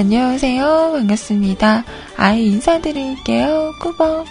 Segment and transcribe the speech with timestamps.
[0.00, 0.92] 안녕하세요.
[0.94, 1.84] 반갑습니다.
[2.16, 3.70] 아이 인사드릴게요.
[3.82, 4.24] 꾸벅.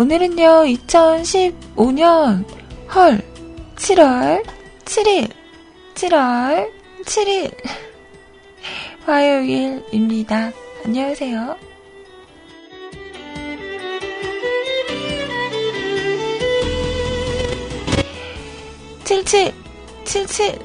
[0.00, 2.44] 오늘은요, 2015년
[2.92, 3.22] 헐
[3.76, 4.44] 7월
[4.84, 5.30] 7일
[5.94, 6.68] 7월
[7.04, 7.54] 7일
[9.06, 10.50] 화요일입니다.
[10.84, 11.71] 안녕하세요.
[19.24, 19.52] 77
[20.04, 20.58] 77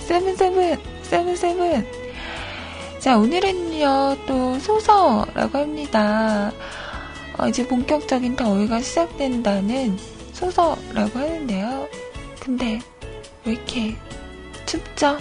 [0.00, 1.86] 77 77
[2.98, 6.50] 자, 오늘은요, 또 소서라고 합니다.
[7.38, 9.96] 어, 이제 본격적인 더위가 시작된다는
[10.32, 11.88] 소서라고 하는데요.
[12.40, 12.80] 근데
[13.44, 13.96] 왜 이렇게
[14.64, 15.18] 춥죠?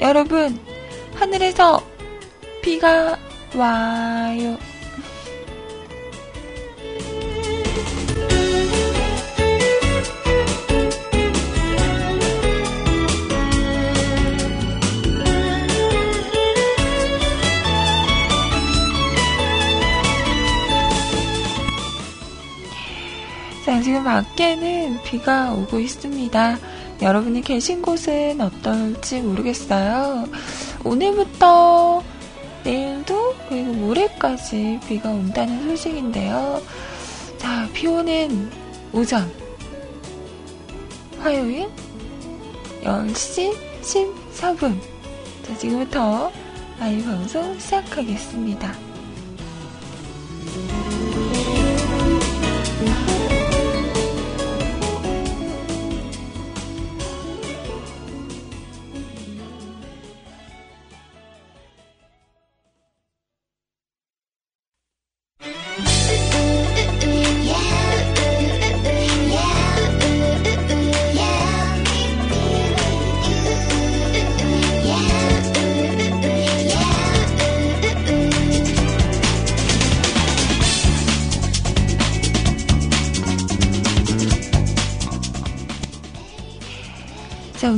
[0.00, 0.58] 여러분,
[1.14, 1.80] 하늘에서
[2.62, 3.16] 비가
[3.54, 4.58] 와요.
[24.12, 26.58] 밖에는 비가 오고 있습니다.
[27.00, 30.26] 여러분이 계신 곳은 어떨지 모르겠어요.
[30.84, 32.02] 오늘부터
[32.62, 36.62] 내일도 그리고 모레까지 비가 온다는 소식인데요.
[37.38, 38.50] 자, 비 오는
[38.92, 39.32] 오전.
[41.18, 41.70] 화요일
[42.82, 44.78] 10시 14분.
[45.46, 46.30] 자, 지금부터
[46.78, 48.91] 라이브 방송 시작하겠습니다.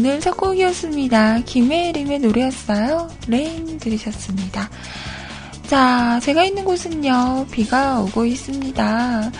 [0.05, 1.41] 오늘 첫 곡이었습니다.
[1.47, 3.09] 김예림의 노래였어요.
[3.27, 4.69] Rain 들으셨습니다.
[5.67, 9.33] 자, 제가 있는 곳은요, 비가 오고 있습니다.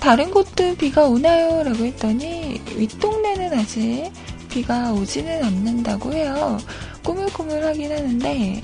[0.00, 1.62] 다른 곳도 비가 오나요?
[1.62, 4.10] 라고 했더니, 윗동네는 아직
[4.50, 6.58] 비가 오지는 않는다고 해요.
[7.04, 8.60] 꾸물꾸물 하긴 하는데,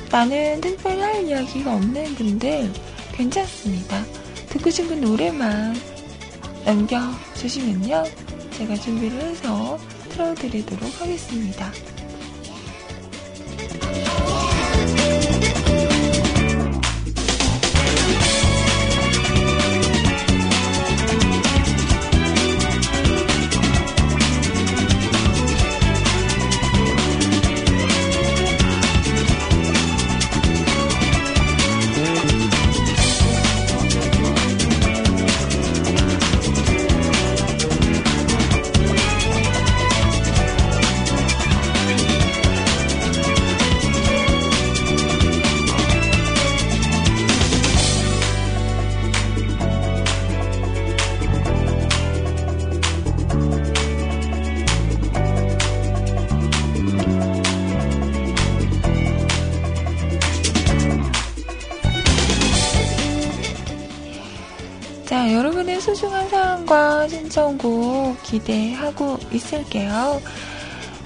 [0.10, 2.72] 나는 특별히 할 이야기가 없는 분들
[3.12, 4.02] 괜찮습니다.
[4.48, 5.76] 듣고 싶은 노래만
[6.64, 8.06] 남겨주시면요.
[8.52, 9.78] 제가 준비를 해서
[10.08, 11.70] 틀어드리도록 하겠습니다.
[67.50, 70.22] 신청곡 기대하고 있을게요.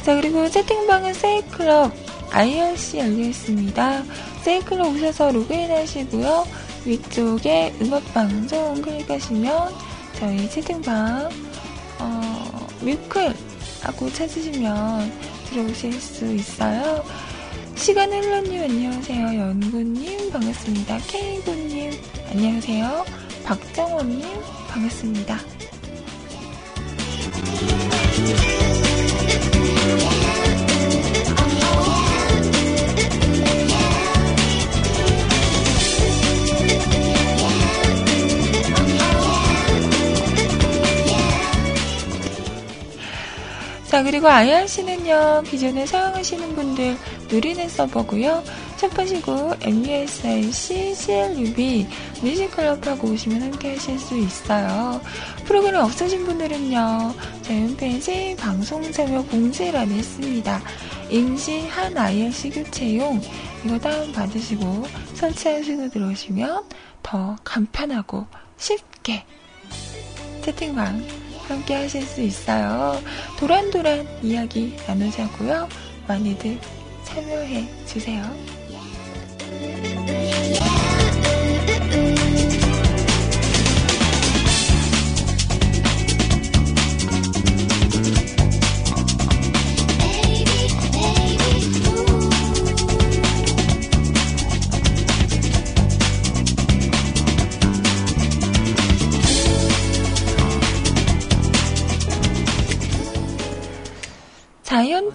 [0.03, 1.93] 자, 그리고 채팅방은 세이클럽
[2.31, 4.03] IRC 열려 있습니다.
[4.41, 6.45] 세이클럽 오셔서 로그인 하시고요.
[6.85, 9.73] 위쪽에 음악방송 클릭하시면
[10.19, 11.29] 저희 채팅방,
[11.99, 13.33] 어, 뮤클
[13.81, 15.11] 하고 찾으시면
[15.49, 17.03] 들어오실 수 있어요.
[17.75, 19.39] 시간 흘러님 안녕하세요.
[19.39, 20.97] 연구님 반갑습니다.
[20.97, 21.91] K구님
[22.31, 23.05] 안녕하세요.
[23.45, 24.25] 박정원님
[24.69, 25.52] 반갑습니다.
[43.93, 46.97] 자, 그리고 IRC는요, 기존에 사용하시는 분들
[47.29, 48.43] 누리는 서버고요.
[48.75, 51.85] 첫 번이고 MUSIC, CLUB,
[52.23, 54.99] 뮤직클럽하고 오시면 함께 하실 수 있어요.
[55.45, 57.13] 프로그램 없으신 분들은요,
[57.43, 60.61] 저희 홈페이지 방송 참여 공지란에 있습니다.
[61.11, 63.21] 임시 한 IRC 교체용
[63.63, 66.63] 이거 다운받으시고 설치하시고 들어오시면
[67.03, 68.25] 더 간편하고
[68.57, 69.23] 쉽게
[70.41, 73.01] 채팅방 함께 하실 수 있어요.
[73.39, 75.67] 도란도란 이야기 나누자고요.
[76.07, 76.59] 많이들
[77.03, 78.23] 참여해 주세요.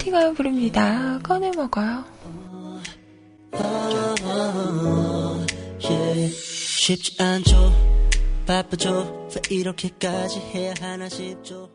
[0.09, 1.19] 자이언티가 부릅니다.
[1.23, 2.03] 꺼내 먹어요.
[6.31, 7.71] 쉽지 않죠.
[8.45, 9.29] 바쁘죠.
[9.35, 11.69] 왜 이렇게까지 해야 하나 싶죠.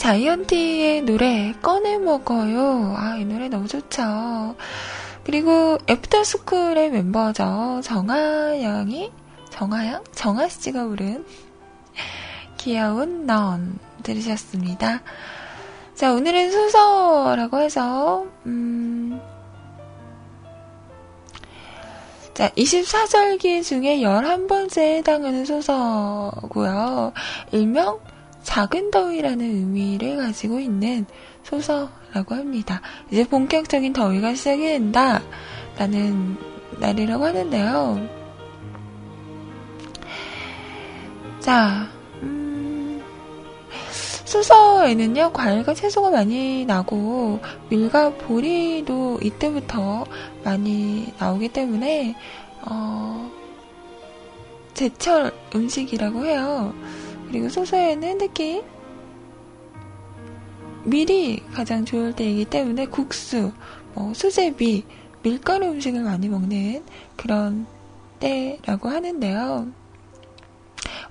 [0.00, 2.94] 자이언티의 노래 꺼내 먹어요.
[2.96, 4.56] 아, 이 노래 너무 좋죠.
[5.24, 7.82] 그리고 애프터스쿨의 멤버죠.
[7.84, 9.12] 정아 양이
[9.50, 10.02] 정아 양?
[10.12, 11.26] 정아 씨가 부른
[12.56, 15.02] 귀여운 넌 들으셨습니다.
[15.94, 19.20] 자, 오늘은 소서라고 해서 음
[22.32, 27.12] 자, 24절기 중에 11번째 해당하는 소서고요.
[27.52, 28.00] 일명
[28.50, 31.06] 작은 더위라는 의미를 가지고 있는
[31.44, 32.82] 소서라고 합니다.
[33.08, 35.22] 이제 본격적인 더위가 시작이 된다.
[35.78, 36.36] 라는
[36.80, 38.08] 날이라고 하는데요.
[41.38, 41.86] 자,
[42.22, 43.00] 음,
[44.24, 47.38] 수서에는요, 과일과 채소가 많이 나고,
[47.68, 50.04] 밀과 보리도 이때부터
[50.42, 52.16] 많이 나오기 때문에,
[52.62, 53.30] 어,
[54.74, 56.74] 제철 음식이라고 해요.
[57.30, 58.64] 그리고 소서에는 특히
[60.84, 63.52] 밀이 가장 좋을 때이기 때문에 국수,
[63.94, 64.84] 뭐 수제비,
[65.22, 66.82] 밀가루 음식을 많이 먹는
[67.16, 67.66] 그런
[68.18, 69.68] 때라고 하는데요.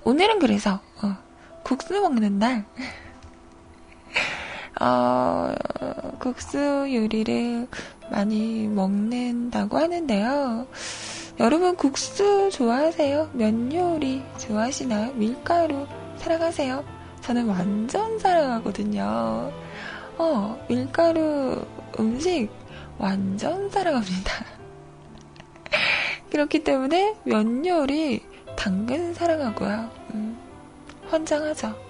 [0.04, 1.16] 오늘은 그래서 어,
[1.62, 2.66] 국수 먹는 날.
[4.78, 5.54] 어,
[6.18, 7.66] 국수 요리를
[8.10, 10.66] 많이 먹는다고 하는데요.
[11.38, 13.30] 여러분 국수 좋아하세요?
[13.32, 15.14] 면 요리 좋아하시나요?
[15.14, 15.86] 밀가루
[16.20, 16.84] 사랑하세요?
[17.22, 19.50] 저는 완전 사랑하거든요.
[20.18, 21.64] 어, 밀가루
[21.98, 22.50] 음식
[22.98, 24.44] 완전 사랑합니다.
[26.30, 28.22] 그렇기 때문에 면 요리
[28.54, 29.90] 당근 사랑하고요.
[30.12, 30.38] 음,
[31.08, 31.89] 환장하죠.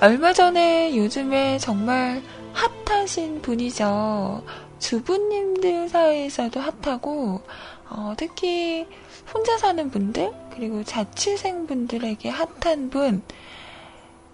[0.00, 4.44] 얼마 전에 요즘에 정말 핫하신 분이죠.
[4.78, 7.42] 주부님들 사이에서도 핫하고,
[7.90, 8.86] 어, 특히
[9.34, 13.22] 혼자 사는 분들, 그리고 자취생 분들에게 핫한 분,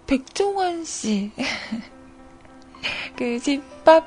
[0.05, 1.31] 백종원 씨.
[3.17, 4.05] 그 집밥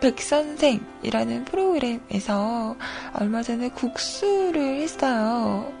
[0.00, 2.76] 백선생이라는 프로그램에서
[3.14, 5.72] 얼마 전에 국수를 했어요.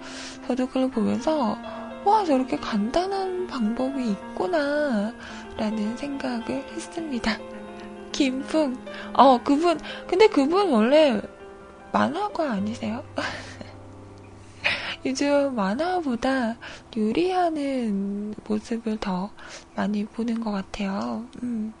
[0.46, 1.58] 저도 그걸 보면서
[2.04, 5.14] 와, 저렇게 간단한 방법이 있구나,
[5.56, 7.38] 라는 생각을 했습니다.
[8.10, 8.76] 김풍.
[9.12, 9.78] 어, 그분,
[10.08, 11.20] 근데 그분 원래
[11.92, 13.04] 만화가 아니세요?
[15.06, 16.56] 요즘 만화보다
[16.96, 19.30] 요리하는 모습을 더
[19.76, 21.24] 많이 보는 것 같아요.
[21.42, 21.72] 음.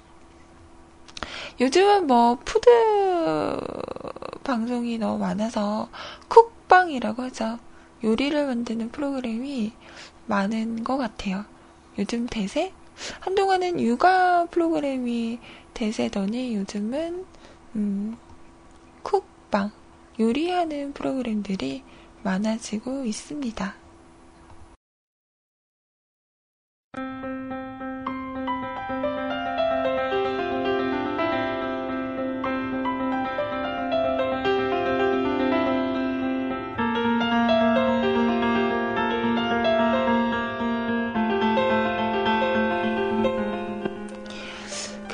[1.60, 2.68] 요즘은 뭐 푸드
[4.44, 5.88] 방송이 너무 많아서
[6.28, 7.58] 쿡방이라고 하죠.
[8.02, 9.72] 요리를 만드는 프로그램이
[10.26, 11.44] 많은 것 같아요.
[11.98, 12.72] 요즘 대세?
[13.20, 15.38] 한동안은 육아 프로그램이
[15.74, 17.26] 대세더니 요즘은
[17.76, 18.16] 음,
[19.02, 19.70] 쿡방
[20.20, 21.82] 요리하는 프로그램들이
[22.22, 23.74] 많아지고 있습니다.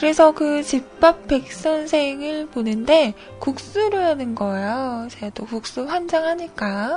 [0.09, 5.07] 그래서 그 집밥 백 선생을 보는데 국수를 하는 거예요.
[5.11, 6.97] 제가 또 국수 환장하니까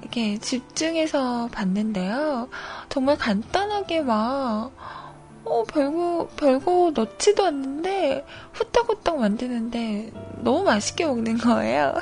[0.00, 2.48] 이렇게 집중해서 봤는데요.
[2.88, 4.70] 정말 간단하게 막
[5.44, 11.92] 어, 별거, 별거 넣지도 않는데, 후딱후딱 만드는데, 너무 맛있게 먹는 거예요.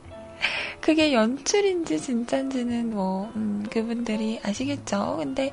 [0.80, 5.18] 그게 연출인지 진짠지는 뭐, 음, 그분들이 아시겠죠?
[5.18, 5.52] 근데,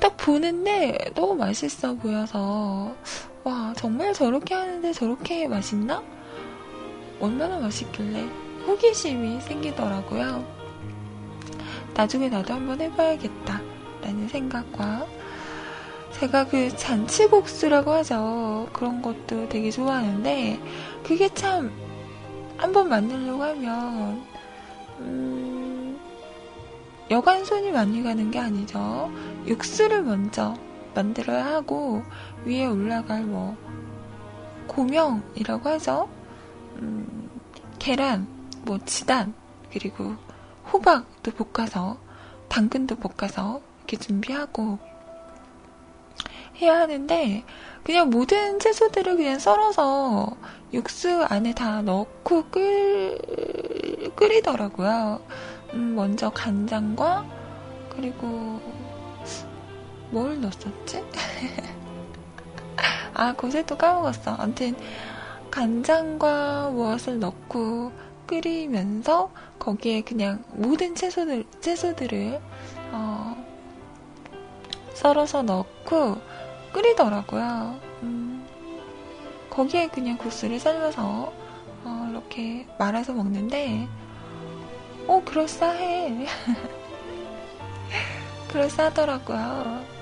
[0.00, 2.94] 딱 보는데 너무 맛있어 보여서,
[3.42, 6.02] 와, 정말 저렇게 하는데 저렇게 맛있나?
[7.20, 8.28] 얼마나 맛있길래
[8.66, 10.44] 호기심이 생기더라고요.
[11.94, 13.60] 나중에 나도 한번 해봐야겠다.
[14.02, 15.06] 라는 생각과
[16.12, 18.68] 제가 그 잔치국수라고 하죠.
[18.74, 20.60] 그런 것도 되게 좋아하는데
[21.02, 21.72] 그게 참
[22.58, 24.22] 한번 만들려고 하면
[24.98, 25.98] 음,
[27.10, 29.10] 여간 손이 많이 가는 게 아니죠.
[29.46, 30.54] 육수를 먼저
[30.94, 32.02] 만들어야 하고
[32.44, 33.56] 위에 올라갈 뭐
[34.66, 36.08] 고명이라고 하죠.
[36.76, 37.30] 음,
[37.78, 38.26] 계란,
[38.62, 39.34] 뭐 지단
[39.72, 40.14] 그리고
[40.72, 41.98] 호박도 볶아서
[42.48, 44.78] 당근도 볶아서 이렇게 준비하고
[46.60, 47.44] 해야 하는데
[47.82, 50.36] 그냥 모든 채소들을 그냥 썰어서
[50.72, 53.18] 육수 안에 다 넣고 끓,
[54.14, 55.20] 끓이더라고요.
[55.72, 57.24] 음, 먼저 간장과
[57.90, 58.60] 그리고
[60.10, 61.04] 뭘 넣었었지?
[63.14, 64.32] 아, 곳에 또 까먹었어.
[64.32, 64.74] 아무튼,
[65.50, 67.92] 간장과 무엇을 넣고
[68.26, 72.40] 끓이면서 거기에 그냥 모든 채소들, 채소들을,
[72.92, 73.36] 어,
[74.94, 76.16] 썰어서 넣고
[76.72, 77.80] 끓이더라고요.
[78.02, 78.46] 음,
[79.50, 81.32] 거기에 그냥 국수를 삶아서,
[81.84, 83.88] 어, 이렇게 말아서 먹는데,
[85.06, 86.26] 어, 그럴싸해.
[88.48, 89.99] 그럴싸하더라고요.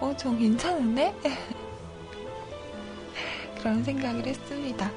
[0.00, 1.14] 어, 좀 괜찮은데?
[3.60, 4.90] 그런 생각을 했습니다.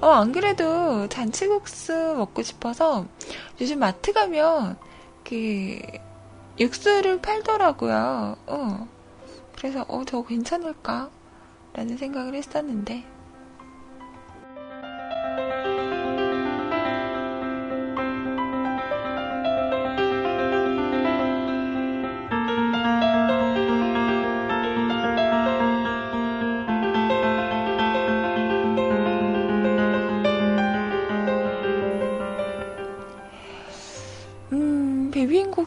[0.00, 3.06] 어, 안 그래도 잔치국수 먹고 싶어서
[3.60, 4.76] 요즘 마트 가면
[5.24, 5.78] 그
[6.58, 8.36] 육수를 팔더라고요.
[8.46, 8.88] 어.
[9.56, 11.10] 그래서 어, 저거 괜찮을까?
[11.72, 13.04] 라는 생각을 했었는데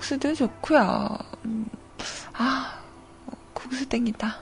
[0.03, 1.17] 국수도 좋고요.
[1.45, 1.65] 음,
[2.33, 2.77] 아,
[3.53, 4.37] 국수 땡긴다.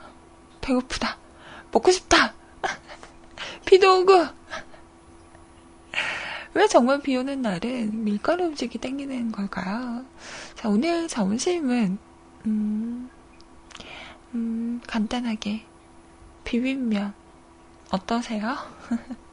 [0.60, 1.18] 배고프다.
[1.72, 2.34] 먹고 싶다.
[3.68, 4.26] 비도 오고.
[6.56, 10.04] 왜 정말 비 오는 날은 밀가루 음식이 땡기는 걸까요?
[10.56, 12.00] 자, 오늘 점심은,
[12.48, 13.10] 음,
[14.34, 15.64] 음, 간단하게
[16.44, 17.14] 비빔면
[17.92, 18.58] 어떠세요?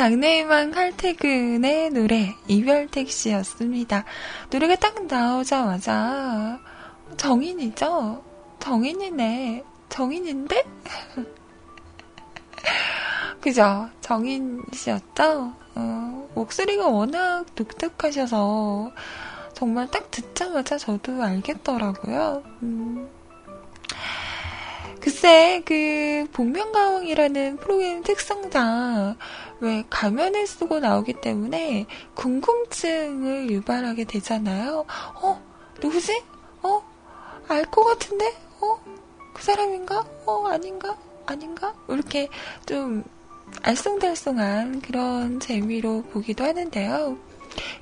[0.00, 4.06] 장래희망 칼퇴근의 노래 이별택시였습니다.
[4.48, 6.58] 노래가 딱 나오자마자
[7.18, 8.24] 정인이죠?
[8.60, 9.62] 정인이네.
[9.90, 10.64] 정인인데?
[13.42, 13.90] 그죠?
[14.00, 15.52] 정인 씨였죠?
[15.74, 18.92] 어, 목소리가 워낙 독특하셔서
[19.52, 22.42] 정말 딱 듣자마자 저도 알겠더라고요.
[22.62, 23.19] 음.
[25.00, 29.16] 글쎄, 그, 복면가왕이라는 프로그램 특성상,
[29.60, 34.84] 왜 가면을 쓰고 나오기 때문에 궁금증을 유발하게 되잖아요.
[35.14, 35.42] 어,
[35.82, 36.22] 누구지?
[36.62, 36.82] 어,
[37.48, 38.34] 알 것 같은데?
[38.60, 38.78] 어,
[39.34, 40.04] 그 사람인가?
[40.26, 40.96] 어, 아닌가?
[41.26, 41.74] 아닌가?
[41.88, 42.28] 이렇게
[42.66, 43.02] 좀
[43.62, 47.16] 알쏭달쏭한 그런 재미로 보기도 하는데요.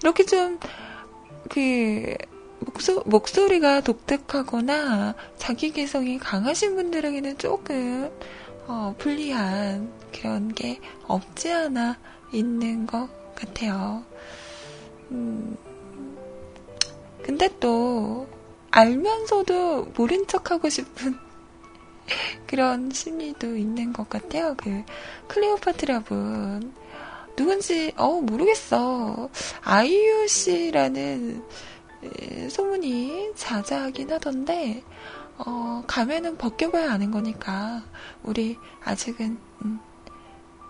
[0.03, 0.59] 이렇게 좀
[1.51, 2.15] 그,
[2.79, 8.09] 목소, 목소리가 독특하거나 자기 개성이 강하신 분들에게는 조금,
[8.69, 11.99] 어, 불리한 그런 게 없지 않아
[12.33, 14.05] 있는 것 같아요.
[15.11, 15.57] 음,
[17.25, 18.29] 근데 또,
[18.71, 21.19] 알면서도 모른 척 하고 싶은
[22.47, 24.55] 그런 심리도 있는 것 같아요.
[24.57, 24.85] 그,
[25.27, 26.73] 클레오파트라 분.
[27.35, 29.31] 누군지, 어, 모르겠어.
[29.63, 31.43] 아이유 씨라는
[32.51, 34.83] 소문이 자자하긴 하던데,
[35.39, 37.83] 어, 가면은 벗겨봐야 아는 거니까,
[38.23, 39.81] 우리 아직은, 음,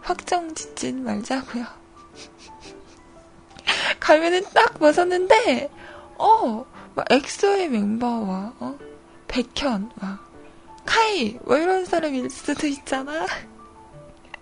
[0.00, 1.64] 확정 짓진 말자고요.
[4.00, 5.70] 가면은 딱 벗었는데,
[6.18, 6.64] 어,
[6.94, 8.78] 막 엑소의 멤버와, 어,
[9.28, 10.28] 백현, 막,
[10.84, 13.26] 카이, 뭐 이런 사람일 수도 있잖아.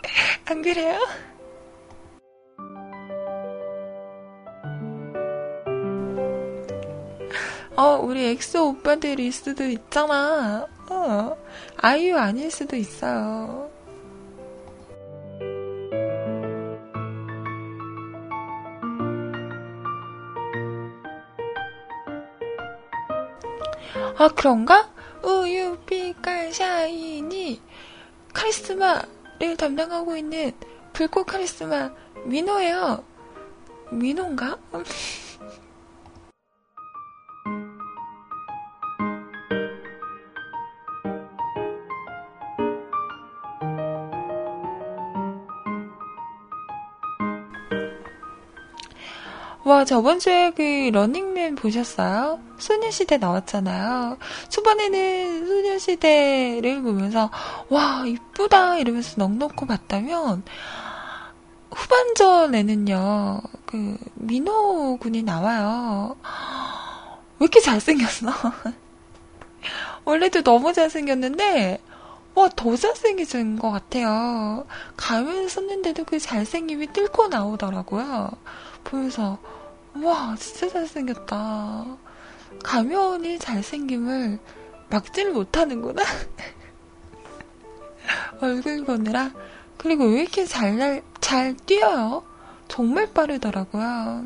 [0.46, 1.00] 안 그래요?
[7.76, 10.66] 어, 우리 엑소 오빠들일 수도 있잖아.
[10.88, 11.36] 어,
[11.76, 13.70] 아이유 아닐 수도 있어요.
[24.18, 24.90] 아, 그런가?
[25.22, 27.60] 우유, 빛깔, 샤이니,
[28.32, 30.52] 카리스마를 담당하고 있는
[30.94, 31.90] 불꽃 카리스마
[32.24, 33.04] 민호예요.
[33.90, 34.56] 민호인가?
[49.66, 52.38] 와, 저번 주에 그 러닝맨 보셨어요?
[52.56, 54.16] 소녀시대 나왔잖아요.
[54.48, 57.32] 초반에는 소녀시대를 보면서,
[57.68, 60.44] 와, 이쁘다, 이러면서 넉넉고 봤다면,
[61.72, 66.14] 후반전에는요, 그, 민호 군이 나와요.
[67.40, 68.28] 왜 이렇게 잘생겼어?
[70.06, 71.80] 원래도 너무 잘생겼는데,
[72.36, 74.64] 와, 더 잘생겨진 것 같아요.
[74.96, 78.30] 가면을 썼는데도 그 잘생김이 뚫고 나오더라고요.
[78.84, 79.38] 보면서,
[80.02, 81.96] 와, 진짜 잘생겼다.
[82.62, 84.38] 가면이 잘생김을
[84.90, 86.02] 막지를 못하는구나.
[88.40, 89.30] 얼굴 보느라.
[89.76, 92.24] 그리고 왜 이렇게 잘, 잘 뛰어요?
[92.68, 94.24] 정말 빠르더라고요.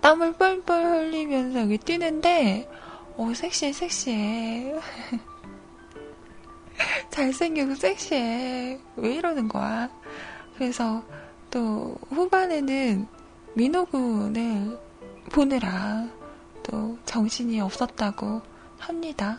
[0.00, 2.68] 땀을 뻘뻘 흘리면서 여기 뛰는데,
[3.16, 4.74] 오, 섹시해, 섹시해.
[7.10, 8.78] 잘생기고 섹시해.
[8.96, 9.88] 왜 이러는 거야?
[10.56, 11.02] 그래서
[11.50, 13.08] 또 후반에는
[13.56, 14.78] 민호군을
[15.32, 16.06] 보느라
[16.62, 18.42] 또 정신이 없었다고
[18.78, 19.38] 합니다.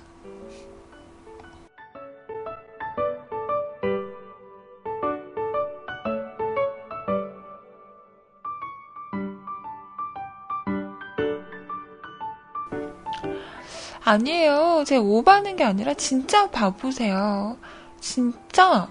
[14.03, 14.83] 아니에요.
[14.87, 17.55] 제가 오바하는 게 아니라 진짜 바보세요.
[17.99, 18.89] 진짜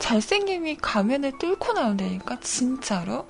[0.00, 3.26] 잘생김이 가면을 뚫고 나온다니까 진짜로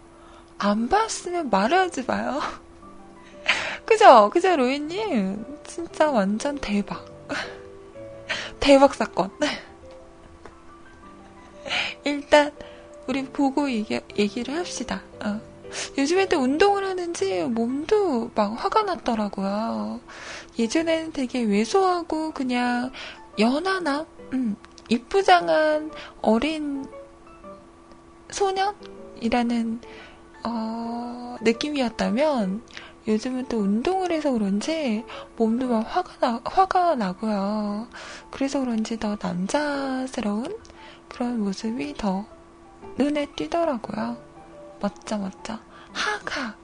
[0.57, 2.41] 안 봤으면 말하지 마요.
[3.85, 4.31] 그죠?
[4.31, 5.45] 그죠, 로이님?
[5.67, 7.05] 진짜 완전 대박.
[8.61, 9.31] 대박 사건.
[12.05, 12.53] 일단,
[13.07, 15.03] 우리 보고 얘기, 얘기를 합시다.
[15.25, 15.41] 어.
[15.97, 20.01] 요즘에 또 운동을 하는지 몸도 막 화가 났더라고요.
[20.59, 22.91] 예전에는 되게 왜소하고 그냥
[23.39, 24.57] 연하나, 음,
[24.90, 26.85] 이쁘장한 어린
[28.31, 29.81] 소년이라는
[30.44, 32.62] 어, 느낌이었다면
[33.09, 35.05] 요즘은 또 운동을 해서 그런지
[35.37, 37.88] 몸도 막 화가 나, 화가 나고요.
[38.31, 40.59] 그래서 그런지 더 남자스러운
[41.09, 42.26] 그런 모습이 더
[42.98, 44.16] 눈에 띄더라고요.
[44.81, 45.59] 멋져, 멋져.
[45.92, 46.60] 하가.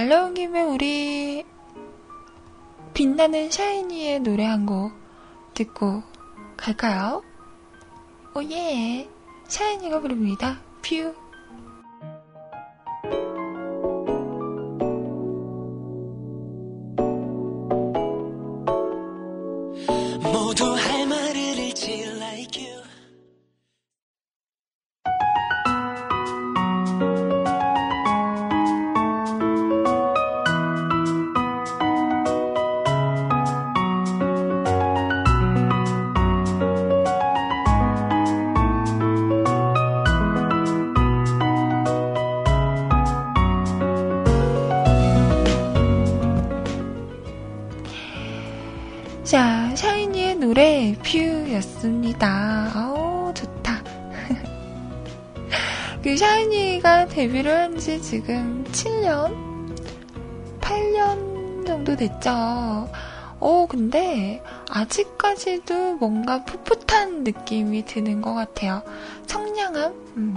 [0.00, 1.44] 말 나온 김에 우리
[2.94, 4.92] 빛나는 샤이니의 노래 한 곡
[5.52, 6.02] 듣고
[6.56, 7.22] 갈까요?
[8.34, 9.06] 오예.
[9.46, 10.58] 샤이니가 부릅니다.
[10.80, 11.14] 퓨
[50.60, 52.70] 노래 View였습니다.
[52.76, 53.82] 어 좋다.
[56.04, 59.34] 그 샤이니가 데뷔를 한 지 지금 7년?
[60.60, 62.90] 8년 정도 됐죠.
[63.40, 68.82] 어, 근데 아직까지도 뭔가 풋풋한 느낌이 드는 것 같아요.
[69.26, 69.94] 청량함?
[70.18, 70.34] 음.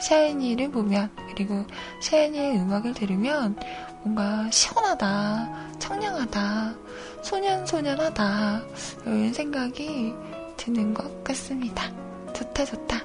[0.00, 1.64] 샤이니를 보면, 그리고
[2.00, 3.54] 샤이니의 음악을 들으면
[4.02, 6.74] 뭔가 시원하다, 청량하다,
[7.22, 8.62] 소년소년하다,
[9.06, 10.14] 이런 생각이
[10.56, 11.90] 드는 것 같습니다.
[12.32, 13.00] 좋다, 좋다.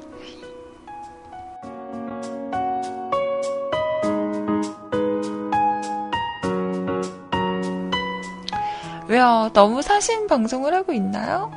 [9.08, 9.50] 왜요?
[9.54, 11.50] 너무 사신 방송을 하고 있나요?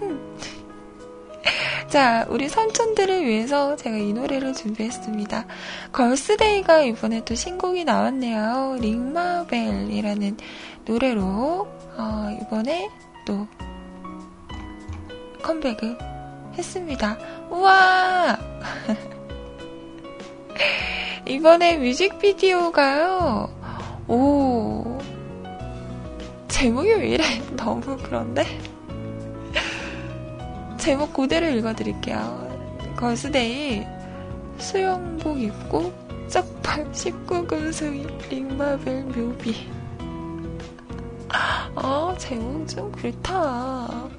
[1.88, 5.46] 자, 우리 삼촌들을 위해서 제가 이 노래를 준비했습니다.
[5.92, 8.78] 걸스데이가 이번에 또 신곡이 나왔네요.
[8.80, 10.38] 링마벨이라는
[10.86, 12.88] 노래로 어, 이번에
[13.26, 13.46] 또
[15.42, 15.98] 컴백을
[16.56, 17.18] 했습니다.
[17.50, 18.38] 우와!
[21.26, 23.48] 이번에 뮤직비디오가요.
[24.08, 24.98] 오,
[26.48, 27.24] 제목이 왜 이래?
[27.56, 28.44] 너무 그런데?
[30.78, 32.44] 제목 그대로 읽어드릴게요.
[32.96, 33.84] 걸스데이
[34.58, 35.92] 수영복 입고
[36.28, 39.83] 쩍발 19금 수위 링마벨 묘비
[41.28, 44.10] 아 제목 좀 그렇다.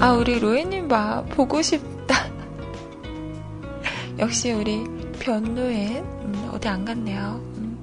[0.00, 1.24] 아, 우리 로에님 봐.
[1.30, 2.14] 보고 싶다.
[4.18, 4.84] 역시 우리
[5.18, 7.40] 변노엔, 음, 어디 안 갔네요.
[7.56, 7.78] 음.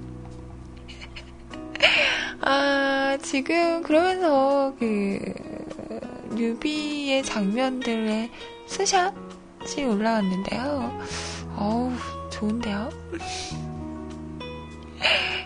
[2.42, 5.20] 아, 지금 그러면서 그,
[6.32, 8.30] 뮤비의 장면들의
[8.67, 10.99] 스샷이 올라왔는데요.
[11.58, 11.91] 어우,
[12.32, 12.89] 좋은데요?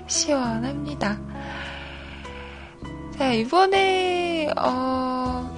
[0.07, 1.19] 시원합니다.
[3.17, 5.49] 자, 이번에, 어,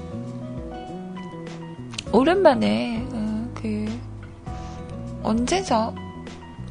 [2.11, 3.85] 오랜만에 어, 그
[5.23, 5.95] 언제죠?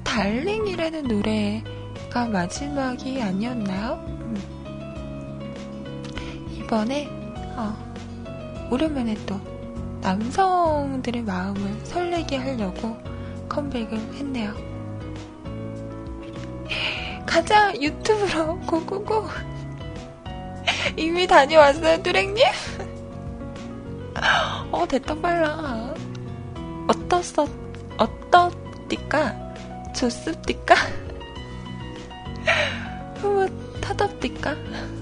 [0.04, 4.04] Darling이라는 노래가 마지막이 아니었나요?
[4.08, 4.36] 음.
[6.52, 7.08] 이번에
[7.56, 7.74] 어,
[8.70, 9.40] 오랜만에 또
[10.00, 12.96] 남성들의 마음을 설레게 하려고
[13.48, 14.54] 컴백을 했네요.
[17.26, 19.28] 가자 유튜브로 go go go
[20.96, 22.44] 이미 다녀왔어요 뚜랭님?
[24.72, 25.94] 어, 됐다 빨라.
[26.88, 27.46] 어떻어,
[27.98, 29.34] 어떻디까?
[29.94, 30.74] 좋습디까?
[33.16, 34.56] 흐뭇하답디까?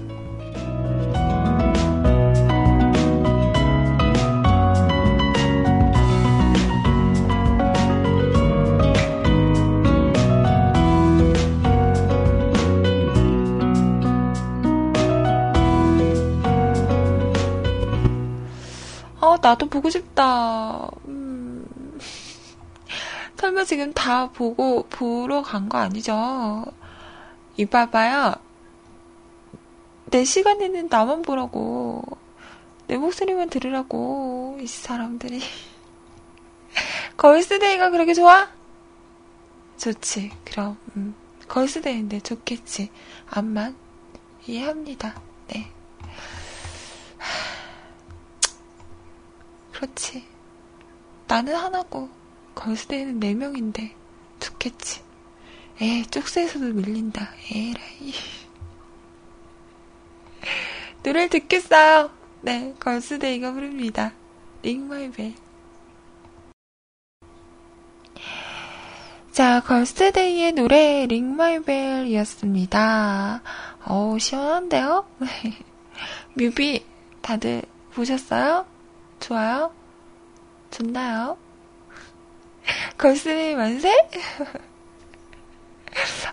[19.41, 20.89] 나도 보고 싶다.
[21.07, 21.65] 음.
[23.37, 26.65] 설마 지금 다 보고, 보러 간 거 아니죠?
[27.57, 28.35] 이봐봐요.
[30.05, 32.03] 내 시간에는 나만 보라고.
[32.87, 34.57] 내 목소리만 들으라고.
[34.61, 35.41] 이 사람들이.
[37.17, 38.49] 걸스데이가 그렇게 좋아?
[39.77, 40.31] 좋지.
[40.45, 41.15] 그럼, 음.
[41.47, 42.89] 걸스데이인데 좋겠지.
[43.29, 43.75] 암만
[44.47, 45.21] 이해합니다.
[45.47, 45.71] 네.
[49.79, 50.23] 그렇지.
[51.27, 52.09] 나는 하나고
[52.53, 53.95] 걸스데이는 네 명인데
[54.41, 55.01] 좋겠지.
[55.79, 57.29] 에 쪽수에서도 밀린다.
[57.49, 58.13] 에라이.
[61.03, 62.11] 노래를 듣겠어요.
[62.41, 64.11] 네, 걸스데이가 부릅니다.
[64.63, 65.33] Ring My Bell.
[69.31, 73.41] 자, 걸스데이의 노래 Ring My Bell이었습니다.
[73.85, 75.05] 어우, 시원한데요?
[76.35, 76.83] 뮤비
[77.21, 77.61] 다들
[77.93, 78.65] 보셨어요?
[79.19, 79.73] 좋아요?
[80.71, 81.37] 좋나요?
[82.97, 83.91] 걸스님 만세?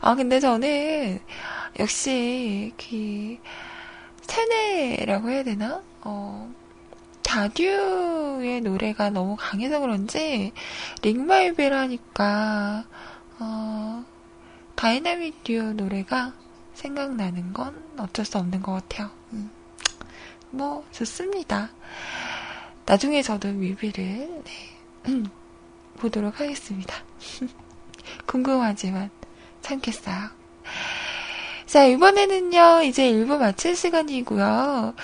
[0.00, 1.20] 아, 근데 저는
[1.78, 3.38] 역시 그
[4.22, 5.82] 세네라고 해야 되나?
[6.02, 6.52] 어,
[7.22, 10.52] 다듀의 노래가 너무 강해서 그런지
[11.02, 12.84] 링마이벨 하니까
[13.38, 14.04] 어,
[14.74, 16.32] 다이나믹 듀오 노래가
[16.74, 19.10] 생각나는 건 어쩔 수 없는 것 같아요.
[19.32, 19.50] 음.
[20.50, 21.70] 뭐 좋습니다.
[22.86, 24.72] 나중에 저도 뮤비를 네,
[25.98, 26.94] 보도록 하겠습니다.
[28.26, 29.10] 궁금하지만
[29.60, 30.30] 참겠어요.
[31.66, 34.94] 자, 이번에는요, 이제 1부 마칠 시간이고요.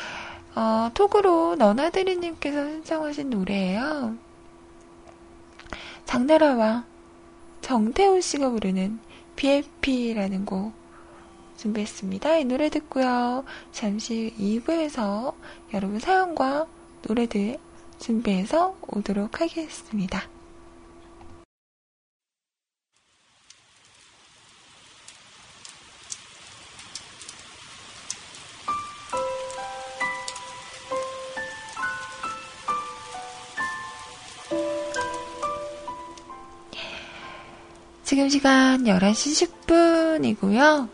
[0.54, 4.16] 어, 톡으로 너나드리님께서 신청하신 노래예요.
[6.04, 6.84] 장나라와
[7.62, 9.00] 정태호 씨가 부르는
[9.34, 10.72] BFP라는 곡
[11.56, 12.36] 준비했습니다.
[12.36, 13.44] 이 노래 듣고요.
[13.72, 15.34] 잠시 2부에서
[15.74, 16.66] 여러분 사연과
[17.02, 17.58] 노래들
[18.02, 20.24] 준비해서 오도록 하겠습니다.
[38.02, 40.88] 지금 시간 11시 10분이고요.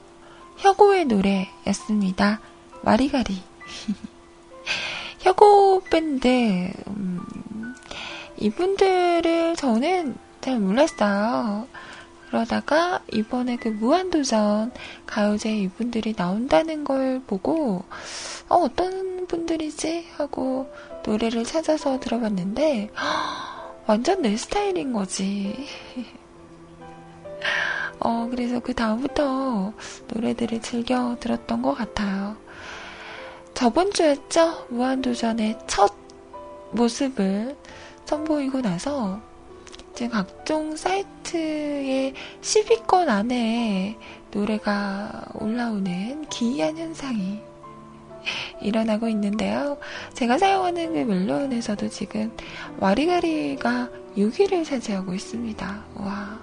[0.59, 2.40] 혁오의 노래였습니다.
[2.83, 3.42] 와리가리.
[5.21, 6.29] 혁오 밴드,
[6.87, 6.88] 음,
[8.40, 11.66] 이분들을 저는 잘 몰랐어요.
[12.29, 14.70] 그러다가 이번에 그 무한도전
[15.07, 17.85] 가요제 이분들이 나온다는 걸 보고,
[18.48, 20.09] 어, 어떤 분들이지?
[20.16, 20.70] 하고
[21.05, 22.90] 노래를 찾아서 들어봤는데,
[23.87, 25.66] 완전 내 스타일인 거지.
[28.01, 29.72] 어, 그래서 그 다음부터
[30.12, 32.37] 노래들을 즐겨 들었던 것 같아요.
[33.55, 34.66] 저번 주였죠?
[34.68, 35.92] 무한도전의 첫
[36.70, 37.57] 모습을
[38.09, 39.21] 선보이고 나서
[39.94, 43.99] 지금 각종 사이트의 10위권 안에
[44.31, 47.42] 노래가 올라오는 기이한 현상이
[48.62, 49.77] 일어나고 있는데요.
[50.14, 52.35] 제가 사용하는 그 멜론에서도 지금
[52.79, 55.85] 와리가리가 6위를 차지하고 있습니다.
[55.97, 56.38] 와.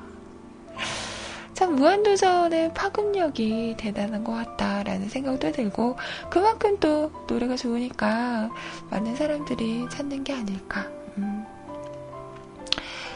[1.56, 5.96] 참 무한도전의 파급력이 대단한 것 같다라는 생각도 들고
[6.30, 8.52] 그만큼 또 노래가 좋으니까
[8.92, 11.05] 많은 사람들이 찾는 게 아닐까.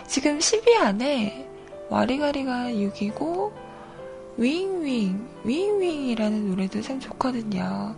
[0.10, 0.12] 음.
[0.12, 1.48] 지금 10위 안에
[1.90, 3.52] 와리가리가 6위고
[4.38, 7.96] 윙윙 윙윙이라는 노래도 참 좋거든요.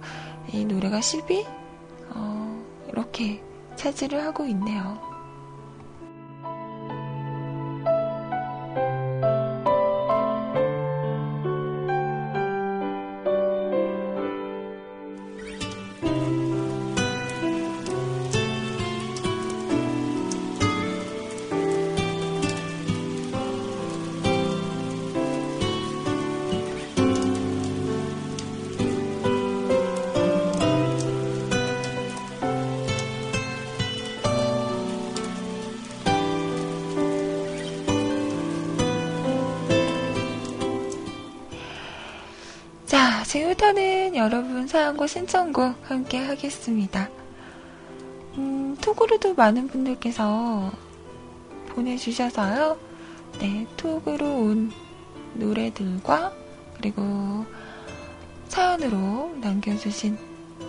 [0.52, 1.46] 이 노래가 10위
[2.10, 3.42] 어, 이렇게
[3.76, 5.11] 차지를 하고 있네요.
[44.22, 47.10] 여러분 사연과 신청곡 함께 하겠습니다.
[48.38, 50.72] 음, 톡으로도 많은 분들께서
[51.70, 52.78] 보내주셔서요.
[53.40, 54.72] 네, 톡으로 온
[55.34, 56.32] 노래들과
[56.78, 57.46] 그리고
[58.48, 60.18] 사연으로 남겨주신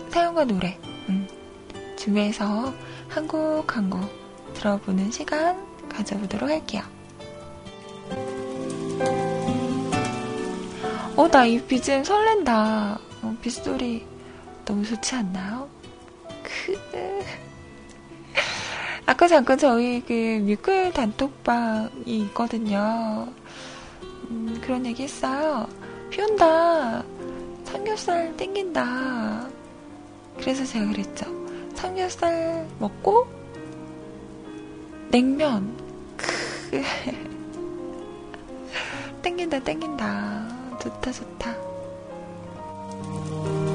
[0.09, 1.27] 사연과 노래 음,
[1.97, 2.73] 준비해서
[3.09, 4.01] 한 곡 한 곡
[4.55, 6.81] 들어보는 시간 가져보도록 할게요.
[11.15, 12.99] 어, 나 이 BGM 설렌다.
[13.23, 14.05] 어, 빗소리
[14.65, 15.67] 너무 좋지 않나요?
[16.43, 16.77] 그...
[19.05, 20.13] 아까 잠깐 저희 그
[20.45, 23.27] 뮤클 단톡방이 있거든요.
[24.29, 25.67] 음, 그런 얘기 했어요.
[26.09, 27.03] 비 온다.
[27.65, 29.49] 삼겹살 땡긴다.
[30.37, 31.25] 그래서 제가 그랬죠.
[31.75, 33.27] 삼겹살 먹고
[35.09, 35.77] 냉면.
[39.21, 40.77] 땡긴다, 땡긴다.
[40.81, 41.72] 좋다, 좋다.
[43.13, 43.72] Bye.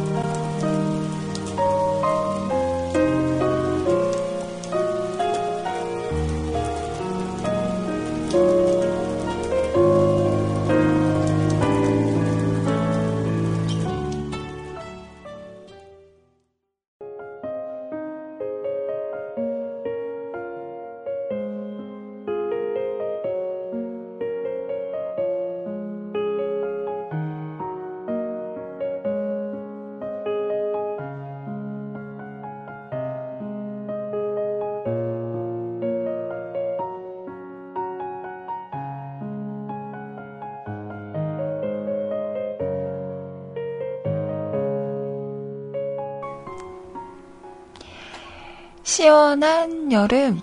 [48.89, 50.41] 시원한 여름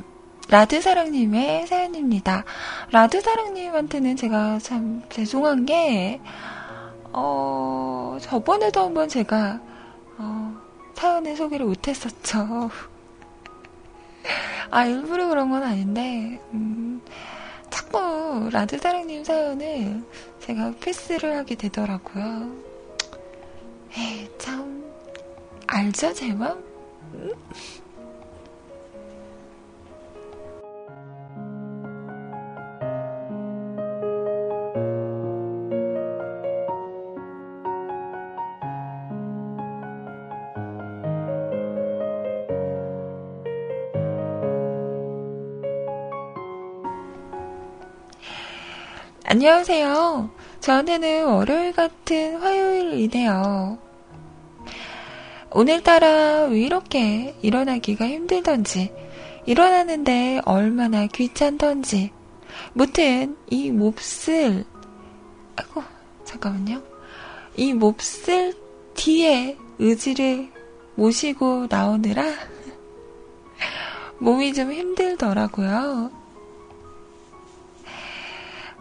[0.50, 2.44] 라드사랑님의 사연입니다.
[2.92, 6.22] 라드사랑님한테는 제가 참 죄송한 게
[7.12, 9.60] 어, 저번에도 한번 제가
[10.20, 10.56] 어,
[10.94, 12.70] 사연의 소개를 못했었죠.
[14.70, 17.02] 아 일부러 그런 건 아닌데 음,
[17.72, 20.04] 자꾸 라드사랑님 사연을
[20.42, 22.56] 제가 패스를 하게 되더라고요.
[23.98, 24.86] 에이, 참
[25.66, 26.75] 알죠 제 맘?
[49.48, 50.32] 안녕하세요.
[50.60, 53.78] 저한테는 월요일 같은 화요일이네요.
[55.52, 58.92] 오늘따라 왜 이렇게 일어나기가 힘들던지,
[59.46, 62.12] 일어나는데 얼마나 귀찮던지,
[62.74, 64.66] 무튼 이 몹쓸,
[65.58, 65.84] 아이고,
[66.24, 66.82] 잠깐만요.
[67.56, 68.56] 이 몹쓸
[68.96, 70.50] 뒤에 의지를
[70.96, 72.24] 모시고 나오느라
[74.18, 76.25] 몸이 좀 힘들더라고요.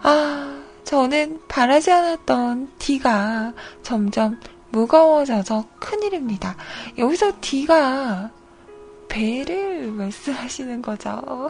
[0.07, 4.39] 아, 저는 바라지 않았던 D가 점점
[4.69, 6.57] 무거워져서 큰일입니다.
[6.99, 8.31] 여기서 D가
[9.09, 11.49] 배를 말씀하시는 거죠.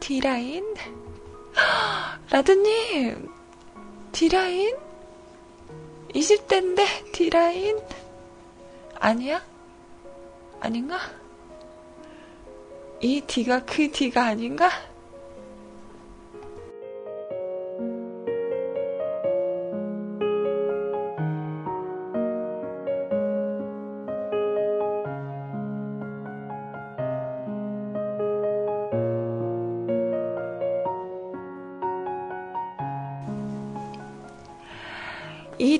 [0.00, 0.64] D라인?
[2.30, 3.28] 라드님,
[4.10, 4.76] D라인?
[6.12, 7.78] 20대인데 D라인?
[8.98, 9.40] 아니야?
[10.58, 10.98] 아닌가?
[13.00, 14.70] 이 D가 그 D가 아닌가?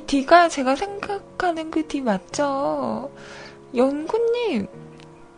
[0.07, 3.11] D가 제가 생각하는 그 D 맞죠?
[3.75, 4.66] 연구님,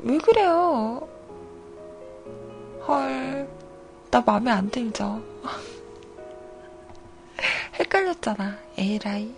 [0.00, 1.08] 왜 그래요?
[2.86, 3.48] 헐,
[4.10, 5.22] 나 마음에 안 들죠?
[7.80, 9.34] 헷갈렸잖아, 에라이.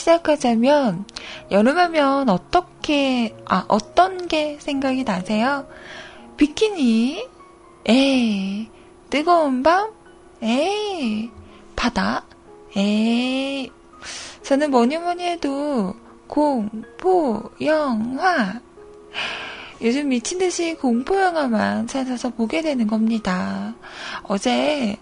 [0.00, 1.04] 시작하자면
[1.50, 5.66] 여름하면 어떻게 아 어떤 게 생각이 나세요?
[6.36, 7.28] 비키니?
[7.86, 8.68] 에이
[9.10, 9.90] 뜨거운 밤?
[10.42, 11.30] 에이
[11.76, 12.24] 바다?
[12.76, 13.70] 에이
[14.42, 15.94] 저는 뭐니 뭐니 해도
[16.26, 18.60] 공포 영화
[19.82, 23.74] 요즘 미친 듯이 공포 영화만 찾아서 보게 되는 겁니다.
[24.22, 24.96] 어제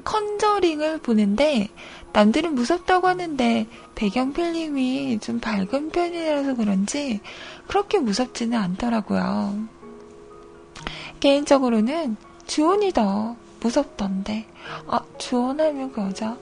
[0.00, 1.68] 음, 컨저링을 보는데
[2.12, 7.20] 남들은 무섭다고 하는데 배경 필름이 좀 밝은 편이라서 그런지
[7.68, 9.68] 그렇게 무섭지는 않더라고요.
[11.20, 14.46] 개인적으로는 주온이 더 무섭던데.
[14.88, 16.36] 아, 주원하면 그 여자.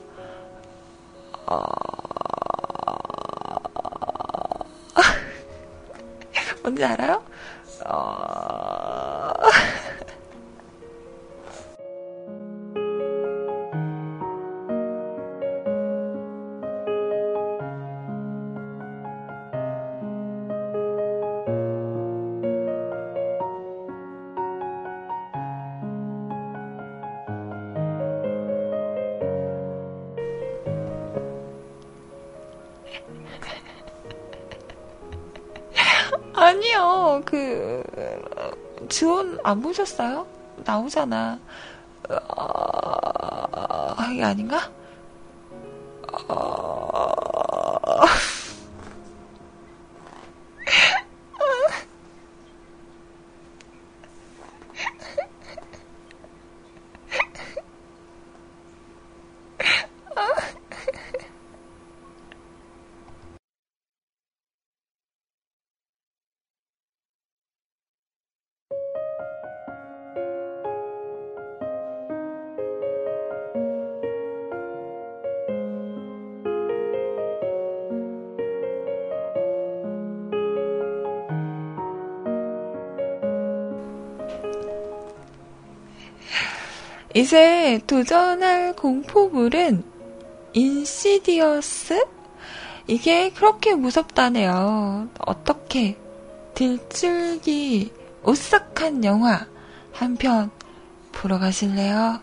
[1.47, 1.63] 어...
[6.63, 7.23] 뭔지 알아요?
[7.87, 9.33] 어...
[38.89, 40.27] 주원 안 보셨어요?
[40.65, 41.39] 나오잖아.
[42.09, 44.71] 어, 이게 아닌가?
[87.19, 89.83] 이제 도전할 공포물은
[90.53, 92.07] 인시디어스?
[92.87, 95.09] 이게 그렇게 무섭다네요.
[95.27, 95.99] 어떻게
[96.55, 97.93] 들줄기
[98.23, 99.49] 오싹한 영화
[99.93, 100.53] 한 편
[101.11, 102.21] 보러 가실래요?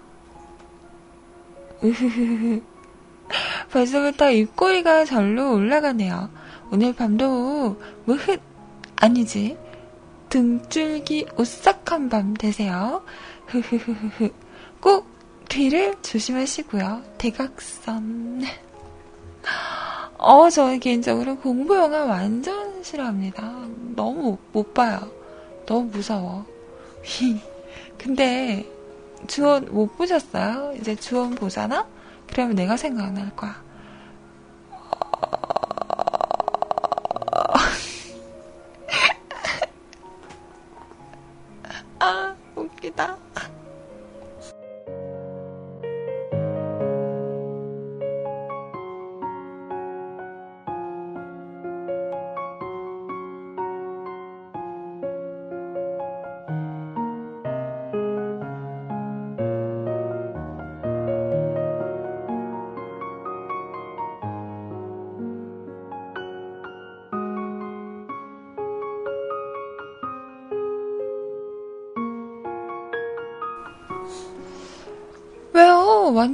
[3.74, 6.30] 벌써부터 입꼬리가 절로 올라가네요.
[6.72, 8.38] 오늘 밤도 무흐
[8.96, 9.58] 아니지
[10.30, 13.04] 등줄기 오싹한 밤 되세요.
[13.48, 14.30] 흐흐흐흐.
[14.86, 15.08] 꼭
[15.50, 17.02] 뒤를 조심하시고요.
[17.18, 18.44] 대각선.
[20.20, 23.66] 어, 저는 개인적으로 공부 영화 완전 싫어합니다.
[23.96, 25.10] 너무 못 봐요.
[25.66, 26.46] 너무 무서워.
[27.98, 28.64] 근데
[29.26, 30.76] 주원 못 보셨어요?
[30.80, 31.88] 이제 주원 보잖아?
[32.28, 33.60] 그러면 내가 생각날 거야.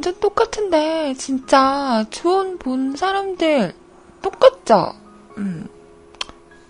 [0.01, 3.75] 완전 똑같은데, 진짜, 주원 본 사람들,
[4.23, 4.95] 똑같죠?
[5.37, 5.69] 음,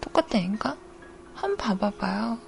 [0.01, 0.75] 똑같다니까?
[1.33, 2.39] 한번 봐봐봐요.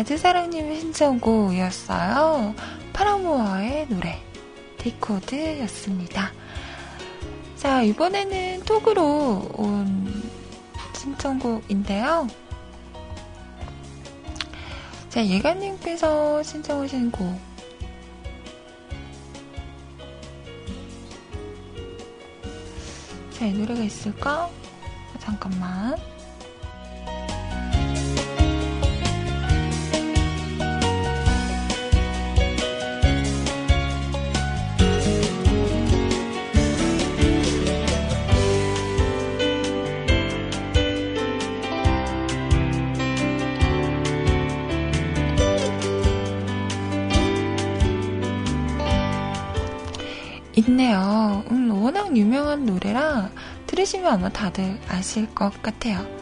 [0.00, 2.54] 라드사랑님의 신청곡이었어요.
[2.94, 4.18] 파라모어의 노래,
[4.78, 6.32] 디코드였습니다.
[7.56, 10.30] 자, 이번에는 톡으로 온
[10.94, 12.26] 신청곡인데요.
[15.10, 17.38] 자, 예가님께서 신청하신 곡.
[23.32, 24.48] 자, 이 노래가 있을까?
[25.18, 25.94] 잠깐만.
[53.90, 56.19] 들으시면 아마 다들 아실 것 같아요.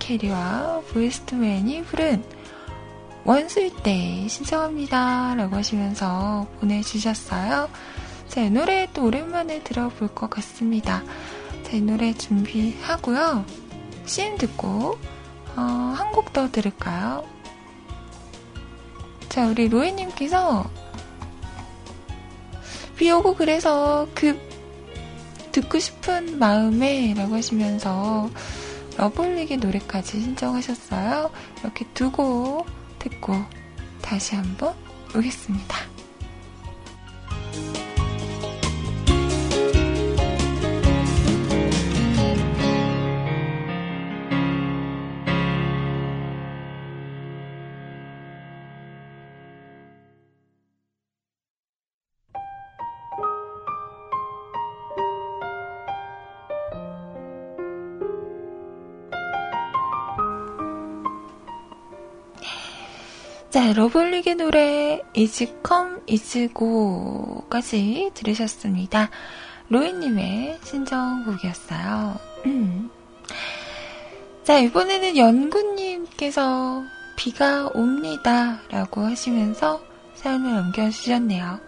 [0.00, 2.24] 캐리와 브이스트맨이 부른
[3.24, 5.36] 원수일 때 신청합니다.
[5.36, 7.68] 라고 하시면서 보내주셨어요.
[8.26, 11.04] 자, 이 노래 또 오랜만에 들어볼 것 같습니다.
[11.62, 13.44] 자, 이 노래 준비하고요.
[14.06, 14.98] CM 듣고,
[15.56, 17.24] 어, 한곡 더 들을까요?
[19.28, 20.68] 자, 우리 로이님께서
[22.96, 24.38] 비 오고 그래서 그
[25.52, 28.30] 듣고 싶은 마음에 라고 하시면서
[29.00, 31.30] 러블릭의 노래까지 신청하셨어요.
[31.60, 32.66] 이렇게 두고
[32.98, 33.32] 듣고
[34.02, 34.74] 다시 한번
[35.16, 35.78] 오겠습니다.
[63.50, 69.10] 자, 러블릭의 노래 Is Come Is Go까지 들으셨습니다.
[69.70, 72.16] 로이님의 신청곡이었어요.
[72.46, 72.90] 음.
[74.44, 76.84] 자, 이번에는 연구님께서
[77.16, 79.82] 비가 옵니다 라고 하시면서
[80.14, 81.58] 사연을 남겨주셨네요.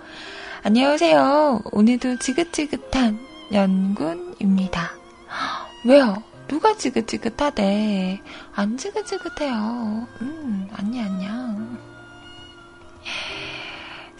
[0.62, 1.62] 안녕하세요.
[1.72, 3.18] 오늘도 지긋지긋한
[3.52, 4.92] 연군입니다.
[5.84, 6.22] 왜요?
[6.46, 8.20] 누가 지긋지긋하대?
[8.54, 10.06] 안 지긋지긋해요.
[10.20, 11.61] 음, 아니, 아니야.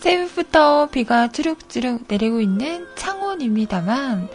[0.03, 4.29] 새벽부터 비가 주룩주룩 내리고 있는 창원입니다만,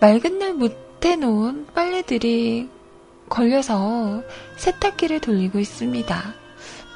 [0.00, 2.70] 맑은 날 못해놓은 빨래들이
[3.28, 4.22] 걸려서
[4.56, 6.34] 세탁기를 돌리고 있습니다.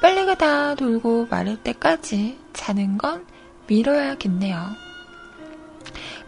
[0.01, 3.27] 빨래가 다 돌고 마를 때까지 자는 건
[3.67, 4.57] 미뤄야겠네요.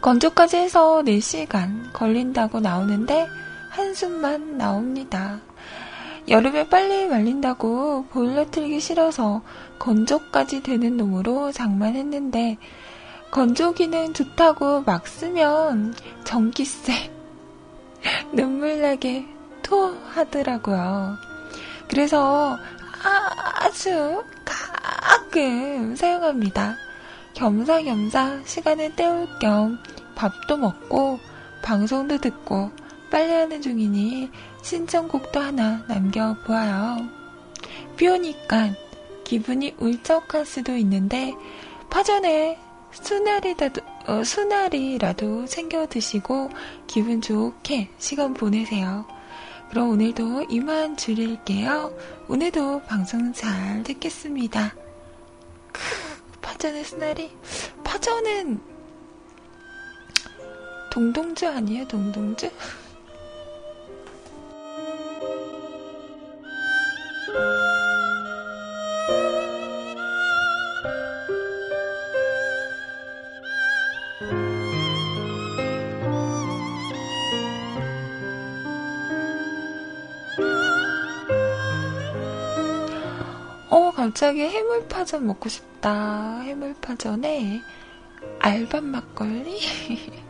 [0.01, 3.27] 건조까지 해서 4시간 걸린다고 나오는데
[3.71, 5.39] 한숨만 나옵니다.
[6.27, 9.41] 여름에 빨리 말린다고 보일러 틀기 싫어서
[9.83, 12.57] 건조까지 되는 놈으로 장만했는데
[13.31, 17.11] 건조기는 좋다고 막 쓰면 전기세
[18.31, 19.25] 눈물 나게
[19.61, 21.17] 토하더라고요.
[21.89, 22.57] 그래서
[23.59, 26.77] 아주 가끔 사용합니다.
[27.33, 29.79] 겸사겸사 시간을 때울 겸
[30.15, 31.19] 밥도 먹고
[31.61, 32.71] 방송도 듣고
[33.11, 34.31] 빨래하는 중이니
[34.61, 36.99] 신청곡도 하나 남겨보아요.
[37.97, 38.69] 비 오니까
[39.33, 41.33] 기분이 울적할 수도 있는데
[41.89, 42.59] 파전에
[42.91, 46.51] 수나리라도, 어, 수나리라도 챙겨 드시고
[46.85, 49.07] 기분 좋게 시간 보내세요.
[49.71, 51.97] 그럼 오늘도 이만 줄일게요.
[52.27, 54.75] 오늘도 방송 잘 듣겠습니다.
[55.71, 55.81] 크,
[56.39, 57.31] 파전의 수나리?
[57.83, 58.61] 파전은
[60.91, 61.87] 동동주 아니에요?
[61.87, 62.51] 동동주?
[84.13, 86.41] 갑자기 해물파전 먹고 싶다.
[86.41, 87.63] 해물파전에
[88.37, 89.59] 알밤 막걸리?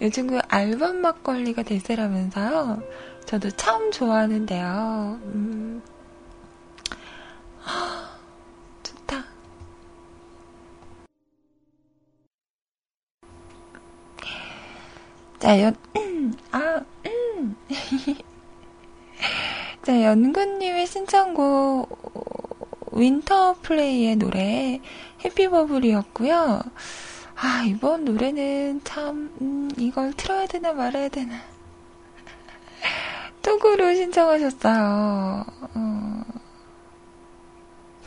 [0.00, 2.80] 요즘 그 알밤 막걸리가 대세라면서요.
[3.26, 5.18] 저도 참 좋아하는데요.
[5.24, 5.82] 음.
[8.84, 9.24] 좋다.
[15.40, 15.74] 자, 연,
[16.52, 17.56] 아, 음.
[19.88, 24.82] 자, 연근님의 신청곡 윈터 플레이의 노래
[25.24, 26.60] Happy Bubble이었고요.
[27.36, 31.36] 아, 이번 노래는 참 음, 이걸 틀어야 되나 말아야 되나
[33.40, 35.46] 톡으로 신청하셨어요.
[35.74, 36.22] 어...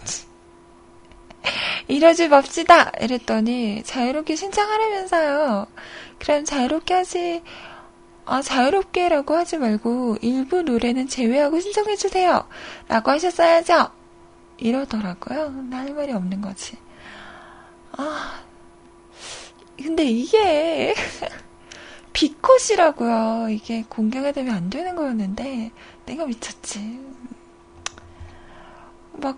[1.87, 2.91] 이러지 맙시다!
[3.01, 5.65] 이랬더니 자유롭게 신청하라면서요.
[6.19, 7.41] 그럼 자유롭게 하지
[8.25, 12.47] 아, 자유롭게라고 하지 말고 일부 노래는 제외하고 신청해주세요.
[12.87, 13.89] 라고 하셨어야죠.
[14.57, 15.53] 이러더라고요.
[15.71, 16.77] 할 말이 없는 거지.
[17.93, 18.41] 아,
[19.77, 20.93] 근데 이게
[22.13, 23.49] 비컷이라고요.
[23.49, 25.71] 이게 공개가 되면 안 되는 거였는데
[26.05, 26.99] 내가 미쳤지.
[29.13, 29.37] 막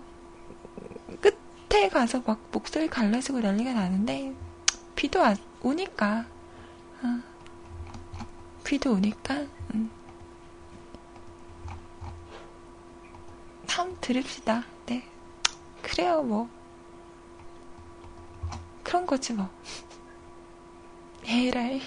[1.20, 4.34] 끝에 가서 막 목소리 갈라지고 난리가 나는데
[4.94, 5.20] 비도
[5.62, 6.26] 오니까
[7.02, 7.33] 어.
[8.64, 9.90] 비도 오니까 음.
[13.66, 14.64] 참 들읍시다.
[14.86, 15.06] 네.
[15.82, 16.48] 그래요 뭐
[18.82, 19.48] 그런 거지 뭐.
[21.26, 21.80] 에라이.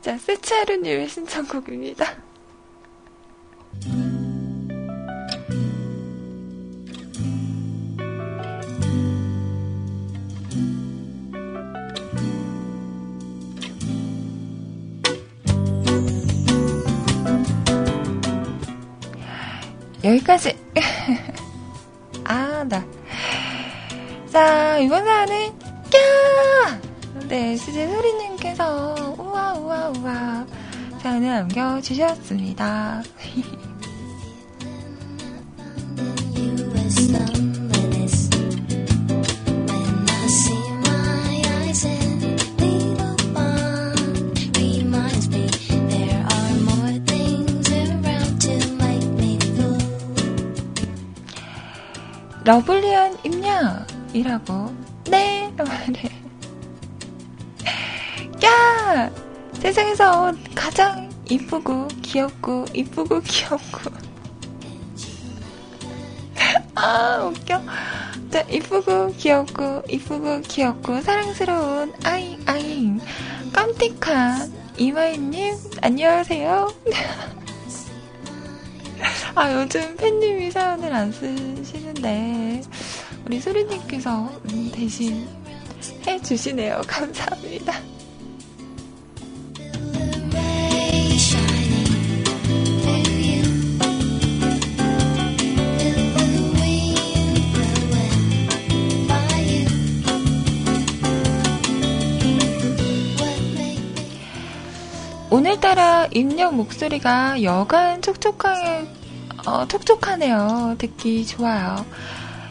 [0.00, 2.27] 자, 세차르님의 신청곡입니다.
[20.08, 20.56] 여기까지.
[22.24, 22.84] 아, 나.
[24.30, 26.80] 자, 이번 사연은, 까!
[27.28, 30.46] 네, 수제 소리님께서, 우와, 우와, 우와.
[31.02, 33.02] 사연을 남겨주셨습니다.
[52.48, 53.86] 러블리한 임냐?
[54.14, 54.74] 이라고.
[55.10, 55.52] 네!
[55.58, 56.10] 말해.
[58.42, 59.10] 야!
[59.52, 63.90] 세상에서 가장 이쁘고, 귀엽고, 이쁘고, 귀엽고.
[66.74, 67.60] 아, 웃겨.
[68.30, 72.98] 자, 이쁘고, 귀엽고, 이쁘고, 귀엽고, 사랑스러운 아잉, 아잉.
[73.52, 76.72] 깜찍한 이마이님, 안녕하세요.
[79.40, 82.60] 아, 요즘 팬님이 사연을 안 쓰시는데,
[83.24, 85.28] 우리 소리님께서 음, 대신
[86.04, 86.82] 해주시네요.
[86.88, 87.72] 감사합니다.
[105.30, 108.97] 오늘따라 입력 목소리가 여간 촉촉하게,
[109.48, 110.76] 어, 촉촉하네요.
[110.76, 111.86] 듣기 좋아요.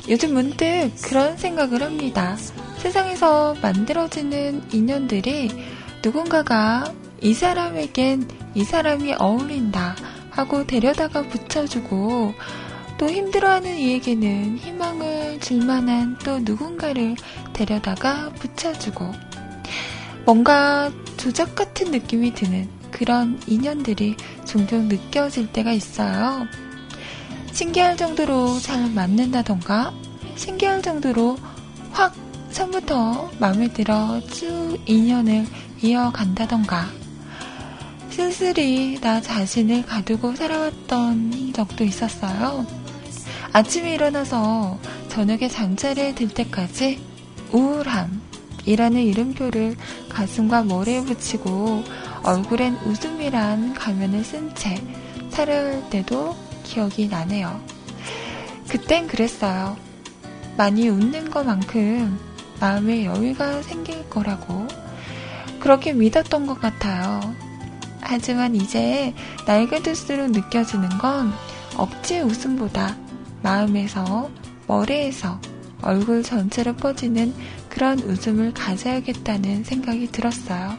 [0.10, 2.36] 요즘 문득 그런 생각을 합니다.
[2.78, 5.52] 세상에서 만들어지는 인연들이
[6.04, 6.92] 누군가가
[7.22, 9.96] 이 사람에겐 이 사람이 어울린다
[10.32, 12.34] 하고 데려다가 붙여주고
[12.98, 17.16] 또 힘들어하는 이에게는 희망을 줄 만한 또 누군가를
[17.54, 19.12] 데려다가 붙여주고
[20.26, 26.48] 뭔가 조작 같은 느낌이 드는 그런 인연들이 종종 느껴질 때가 있어요.
[27.58, 29.92] 신기할 정도로 잘 맞는다던가,
[30.36, 31.40] 신기할 정도로
[31.90, 32.14] 확
[32.52, 35.48] 처음부터 마음에 들어 쭉 인연을
[35.82, 36.86] 이어간다던가,
[38.12, 42.64] 쓸쓸히 나 자신을 가두고 살아왔던 적도 있었어요.
[43.54, 44.78] 아침에 일어나서
[45.10, 47.02] 저녁에 잠자리에 들 때까지
[47.54, 48.22] 우울함,
[48.66, 49.76] 이라는 이름표를
[50.10, 51.84] 가슴과 머리에 붙이고
[52.22, 54.80] 얼굴엔 웃음이란 가면을 쓴 채
[55.32, 57.62] 살을 때도 기억이 나네요.
[58.68, 59.78] 그땐 그랬어요.
[60.58, 62.20] 많이 웃는 것만큼
[62.60, 64.68] 마음에 여유가 생길 거라고
[65.60, 67.34] 그렇게 믿었던 것 같아요.
[68.02, 69.14] 하지만 이제
[69.46, 71.32] 나이가 들수록 느껴지는 건
[71.78, 72.98] 억지 웃음보다
[73.42, 74.30] 마음에서,
[74.68, 75.40] 머리에서,
[75.82, 77.34] 얼굴 전체로 퍼지는
[77.70, 80.76] 그런 웃음을 가져야겠다는 생각이 들었어요.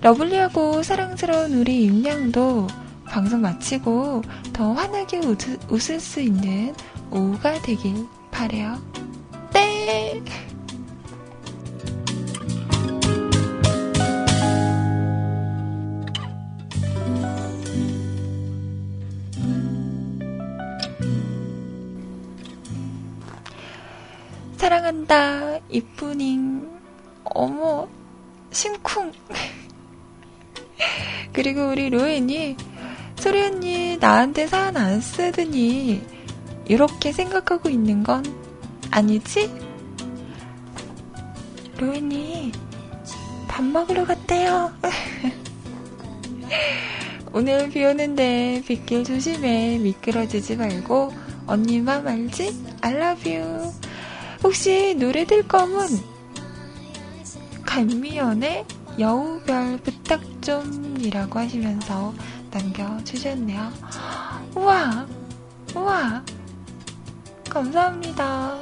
[0.00, 2.68] 러블리하고 사랑스러운 우리 임양도
[3.08, 5.38] 방송 마치고 더 환하게 웃,
[5.70, 6.74] 웃을 수 있는
[7.10, 8.80] 오후가 되길 바래요.
[9.52, 10.22] 네!
[24.56, 26.68] 사랑한다, 이쁘닝.
[27.24, 27.88] 어머,
[28.50, 29.12] 심쿵.
[31.32, 32.56] 그리고 우리 로엔이,
[33.18, 36.02] 소리 언니, 나한테 사연 안 쓰더니,
[36.66, 38.24] 이렇게 생각하고 있는 건
[38.90, 39.52] 아니지?
[41.78, 42.52] 로엔이,
[43.48, 44.72] 밥 먹으러 갔대요.
[47.32, 49.78] 오늘 비 오는데 빗길 조심해.
[49.78, 51.12] 미끄러지지 말고,
[51.46, 52.64] 언니만 말지?
[52.80, 53.72] I love you.
[54.42, 55.88] 혹시 노래 들 거면
[57.64, 58.64] 감미연의
[58.98, 62.14] 여우별 부탁 좀이라고 하시면서
[62.50, 63.72] 남겨주셨네요.
[64.56, 65.06] 우와!
[65.74, 66.22] 우와!
[67.48, 68.58] 감사합니다.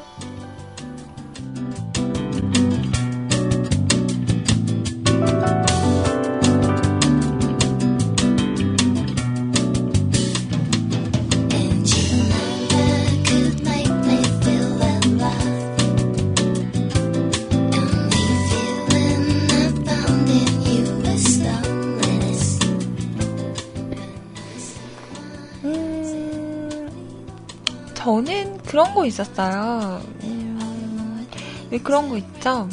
[28.77, 30.03] 그런 거 있었어요.
[30.25, 31.27] 음,
[31.71, 32.69] 왜 그런 거 있죠?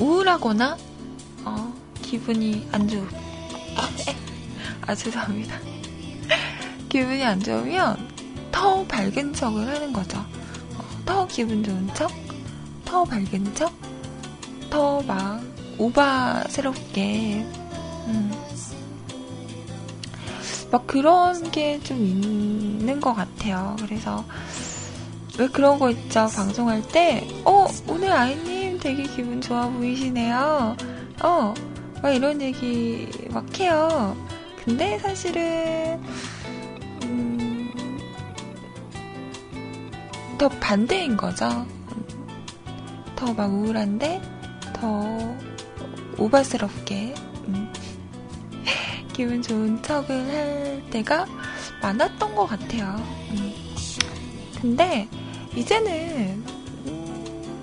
[0.00, 0.76] 우울하거나,
[1.44, 3.06] 어, 기분이 안 좋,
[4.84, 5.56] 아, 죄송합니다.
[6.90, 7.96] 기분이 안 좋으면
[8.50, 10.18] 더 밝은 척을 하는 거죠.
[10.18, 12.10] 어, 더 기분 좋은 척,
[12.84, 13.72] 더 밝은 척,
[14.68, 15.42] 더 막
[15.78, 17.46] 오바스럽게,
[18.08, 18.32] 음,
[20.72, 22.45] 막 그런 게 좀 있는
[23.00, 23.76] 것 같아요.
[23.80, 24.24] 그래서
[25.38, 26.28] 왜 그런 거 있죠?
[26.34, 30.76] 방송할 때, 어, 오늘 아이님 되게 기분 좋아 보이시네요.
[31.22, 31.54] 어,
[32.02, 34.16] 막 이런 얘기 막 해요.
[34.64, 36.00] 근데 사실은,
[37.04, 37.70] 음,
[40.38, 41.66] 더 반대인 거죠.
[43.14, 44.20] 더 막 우울한데,
[44.74, 45.04] 더
[46.18, 47.14] 오바스럽게,
[47.48, 47.72] 음.
[49.12, 51.26] 기분 좋은 척을 할 때가
[51.82, 52.96] 많았던 것 같아요.
[53.30, 53.54] 음.
[54.60, 55.08] 근데
[55.54, 56.44] 이제는
[56.86, 57.56] 음,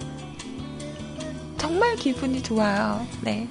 [1.58, 3.06] 정말 기분이 좋아요.
[3.22, 3.48] 네.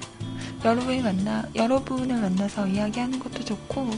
[0.63, 3.89] 여러분이 만나 여러분을 만나서 이야기하는 것도 좋고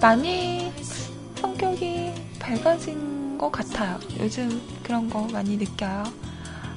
[0.00, 0.72] 많이
[1.36, 3.98] 성격이 밝아진 것 같아요.
[4.18, 6.02] 요즘 그런 거 많이 느껴요.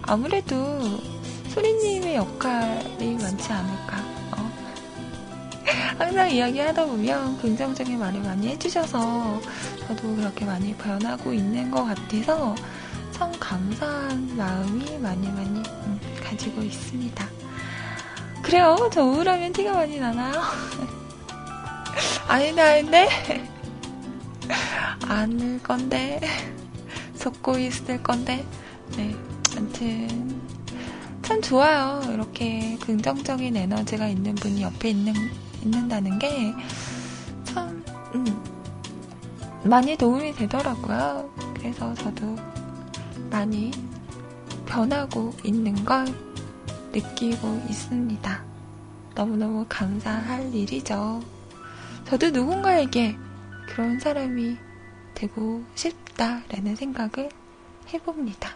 [0.04, 0.56] 아무래도
[1.50, 4.11] 소리님의 역할이 많지 않을까.
[5.98, 9.42] 항상 이야기하다 보면 긍정적인 말을 많이 해주셔서
[9.88, 12.56] 저도 그렇게 많이 변하고 있는 것 같아서
[13.12, 17.28] 참 감사한 마음이 많이 많이 음, 가지고 있습니다.
[18.42, 18.90] 그래요?
[18.92, 20.42] 저 우울하면 티가 많이 나나요?
[22.28, 23.10] 아닌데, 아닌데?
[25.08, 26.20] 안을 건데.
[27.16, 28.44] 속고 있을 건데.
[28.98, 29.16] 네.
[29.56, 30.42] 아무튼,
[31.22, 32.02] 참 좋아요.
[32.12, 35.14] 이렇게 긍정적인 에너지가 있는 분이 옆에 있는,
[35.64, 36.54] 있는다는 게,
[37.44, 37.84] 참,
[38.16, 38.26] 음,
[39.64, 41.30] 많이 도움이 되더라고요.
[41.56, 42.36] 그래서 저도
[43.30, 43.72] 많이
[44.66, 46.06] 변하고 있는 걸
[46.92, 48.44] 느끼고 있습니다.
[49.16, 51.22] 너무너무 감사할 일이죠.
[52.06, 53.18] 저도 누군가에게
[53.68, 54.58] 그런 사람이
[55.14, 57.30] 되고 싶다라는 생각을
[57.94, 58.56] 해봅니다.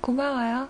[0.00, 0.68] 고마워요.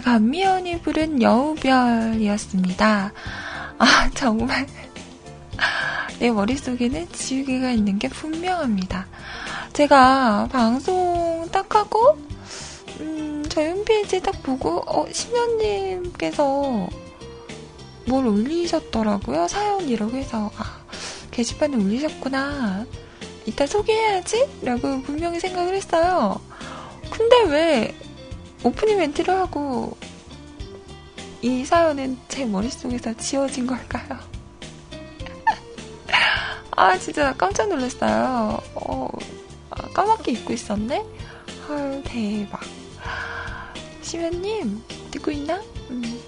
[0.00, 3.12] 제가 안미연이 부른 여우별이었습니다.
[3.78, 4.66] 아, 정말.
[6.18, 9.06] 내 머릿속에는 지우개가 있는 게 분명합니다.
[9.74, 12.18] 제가 방송 딱 하고,
[13.00, 16.88] 음, 저희 홈페이지 딱 보고, 어, 심연님께서
[18.06, 19.48] 뭘 올리셨더라고요.
[19.48, 20.80] 사연이라고 해서, 아,
[21.30, 22.86] 게시판에 올리셨구나.
[23.44, 24.48] 이따 소개해야지?
[24.62, 26.40] 라고 분명히 생각을 했어요.
[27.10, 27.94] 근데 왜
[28.62, 29.96] 오프닝 멘트를 하고
[31.40, 34.18] 이 사연은 제 머릿속에서 지워진 걸까요?
[36.76, 38.60] 아, 진짜 깜짝 놀랐어요.
[38.74, 39.08] 어,
[39.70, 41.04] 아, 까맣게 잊고 있었네?
[41.66, 42.60] 헐, 대박.
[44.02, 45.62] 시면님, 듣고 있나?
[45.88, 46.20] 음,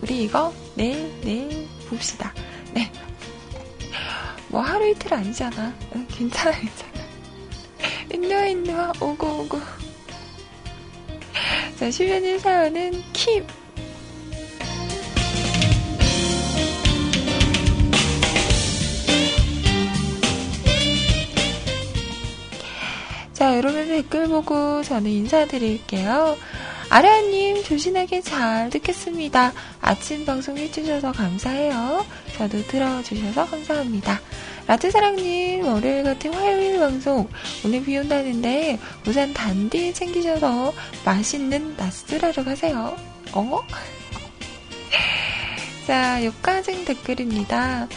[0.00, 2.32] 우리 이거 내일, 내일 봅시다.
[2.72, 2.90] 네.
[4.48, 5.74] 뭐 하루 이틀 아니잖아.
[5.94, 6.90] 응, 괜찮아, 괜찮아.
[8.14, 9.60] 인누아, 인누아, 오고, 오고.
[11.78, 13.44] 자, 시면님 사연은 킵.
[23.32, 26.36] 자, 여러분 댓글 보고 저는 인사드릴게요.
[26.90, 29.52] 아라님, 조신하게 잘 듣겠습니다.
[29.80, 32.04] 아침 방송 해주셔서 감사해요.
[32.36, 34.20] 저도 들어주셔서 감사합니다.
[34.70, 37.28] 라트사랑님, 월요일 같은 화요일 방송,
[37.64, 40.72] 오늘 비 온다는데, 우산 단디 챙기셔서
[41.04, 42.96] 맛있는 나스라로 가세요.
[43.32, 43.58] 어?
[45.88, 47.88] 자, 여기까지 댓글입니다.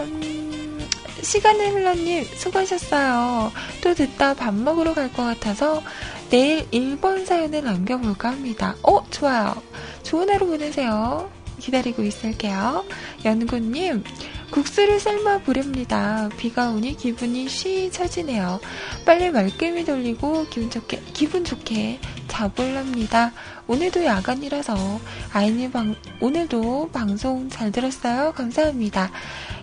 [0.00, 0.88] 음,
[1.22, 3.52] 시간을 흘러님, 수고하셨어요.
[3.80, 5.84] 또 듣다 밥 먹으러 갈 것 같아서,
[6.30, 8.74] 내일 1번 사연을 남겨볼까 합니다.
[8.82, 9.54] 어, 좋아요.
[10.02, 11.30] 좋은 하루 보내세요.
[11.60, 12.84] 기다리고 있을게요.
[13.24, 14.02] 연구님,
[14.50, 16.28] 국수를 삶아 보렵니다.
[16.36, 18.60] 비가 오니 기분이 쉬 처지네요.
[19.04, 23.32] 빨리 말끔히 돌리고 기분 좋게, 기분 좋게 자볼랍니다.
[23.66, 25.00] 오늘도 야간이라서
[25.32, 28.32] 아이님 방, 오늘도 방송 잘 들었어요.
[28.32, 29.10] 감사합니다.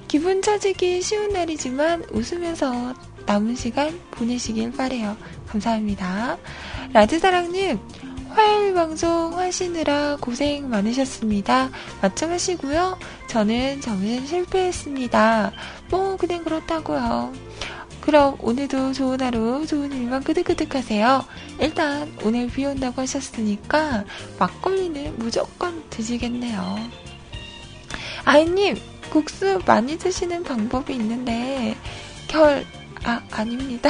[0.08, 2.94] 기분 처지기 쉬운 날이지만 웃으면서
[3.26, 5.16] 남은 시간 보내시길 바래요.
[5.48, 6.38] 감사합니다.
[6.92, 7.80] 라드사랑님,
[8.34, 11.70] 화요일 방송 하시느라 고생 많으셨습니다.
[12.02, 12.98] 맞춰하시고요.
[13.28, 15.52] 저는 점심 실패했습니다.
[15.92, 17.32] 뭐 그냥 그렇다고요.
[18.02, 21.24] 그럼 오늘도 좋은 하루, 좋은 일만 끄득끄득 하세요.
[21.60, 24.04] 일단 오늘 비 온다고 하셨으니까
[24.40, 26.78] 막걸리는 무조건 드시겠네요.
[28.26, 28.76] 아이님,
[29.10, 31.78] 국수 많이 드시는 방법이 있는데
[32.28, 32.66] 결,
[33.04, 33.90] 아, 아닙니다.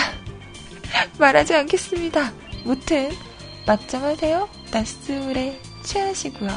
[1.17, 2.33] 말하지 않겠습니다.
[2.65, 3.09] 무튼
[3.65, 4.49] 맞점하세요.
[4.71, 6.49] 낮술에 취하시고요.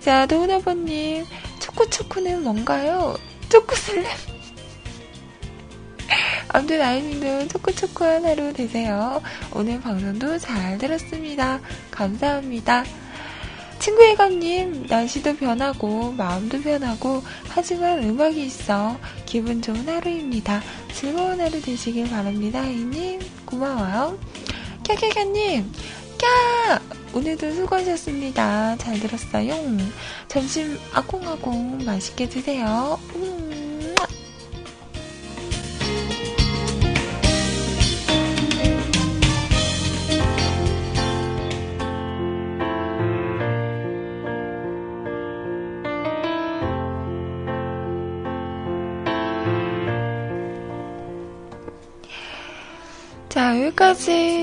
[0.00, 1.24] 자, 도훈아버님,
[1.60, 3.16] 초코초코는 뭔가요?
[3.48, 4.06] 초코슬램.
[6.48, 9.22] 아무튼 아이님도 초코초코한 하루 되세요.
[9.52, 11.60] 오늘 방송도 잘 들었습니다.
[11.90, 12.84] 감사합니다.
[13.78, 20.60] 친구의감님, 날씨도 변하고, 마음도 변하고, 하지만 음악이 있어 기분 좋은 하루입니다.
[20.92, 22.60] 즐거운 하루 되시길 바랍니다.
[22.60, 24.18] 아이님, 고마워요.
[24.88, 25.70] 깨깨깨님,
[26.16, 27.14] 캬!
[27.14, 28.76] 오늘도 수고하셨습니다.
[28.78, 29.54] 잘 들었어요.
[30.28, 32.98] 점심 아공아공 맛있게 드세요.
[33.14, 33.94] 음.
[53.28, 54.37] 자, 여기까지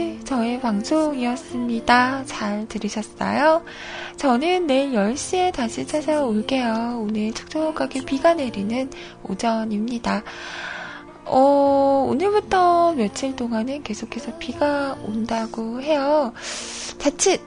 [0.65, 2.25] 방송이었습니다.
[2.25, 3.63] 잘 들으셨어요?
[4.17, 7.03] 저는 내일 10시에 다시 찾아올게요.
[7.03, 8.89] 오늘 촉촉하게 비가 내리는
[9.21, 10.23] 오전입니다.
[11.25, 16.33] 어, 오늘부터 며칠 동안은 계속해서 비가 온다고 해요.
[16.97, 17.41] 자칫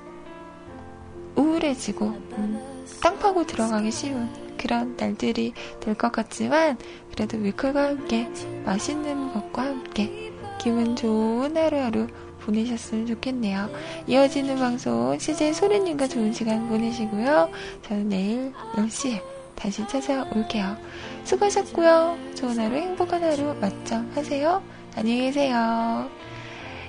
[1.35, 6.79] 우울해지고, 음, 땅 파고 들어가기 쉬운 그런 날들이 될 것 같지만,
[7.13, 8.29] 그래도 밀크가 함께,
[8.65, 12.07] 맛있는 것과 함께, 기분 좋은 하루하루
[12.49, 13.69] 보내셨으면 좋겠네요.
[14.07, 17.51] 이어지는 방송 CJ 소리님과 좋은 시간 보내시고요.
[17.83, 19.23] 저는 내일 10시에
[19.55, 20.77] 다시 찾아올게요.
[21.25, 22.19] 수고하셨고요.
[22.35, 24.63] 좋은 하루 행복한 하루 맞점 하세요.
[24.97, 26.09] 안녕히 계세요.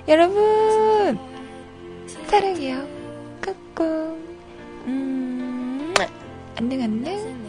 [0.08, 1.18] 여러분
[2.26, 2.86] 사랑해요.
[3.42, 3.84] 꾹꾹
[4.86, 5.94] 음
[6.56, 7.40] 안녕 안녕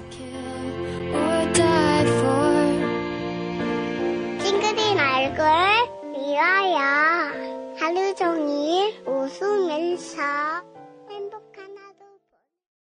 [4.43, 7.60] 찡그린 얼굴 미워요.
[7.81, 10.21] 하루 종일 웃으면서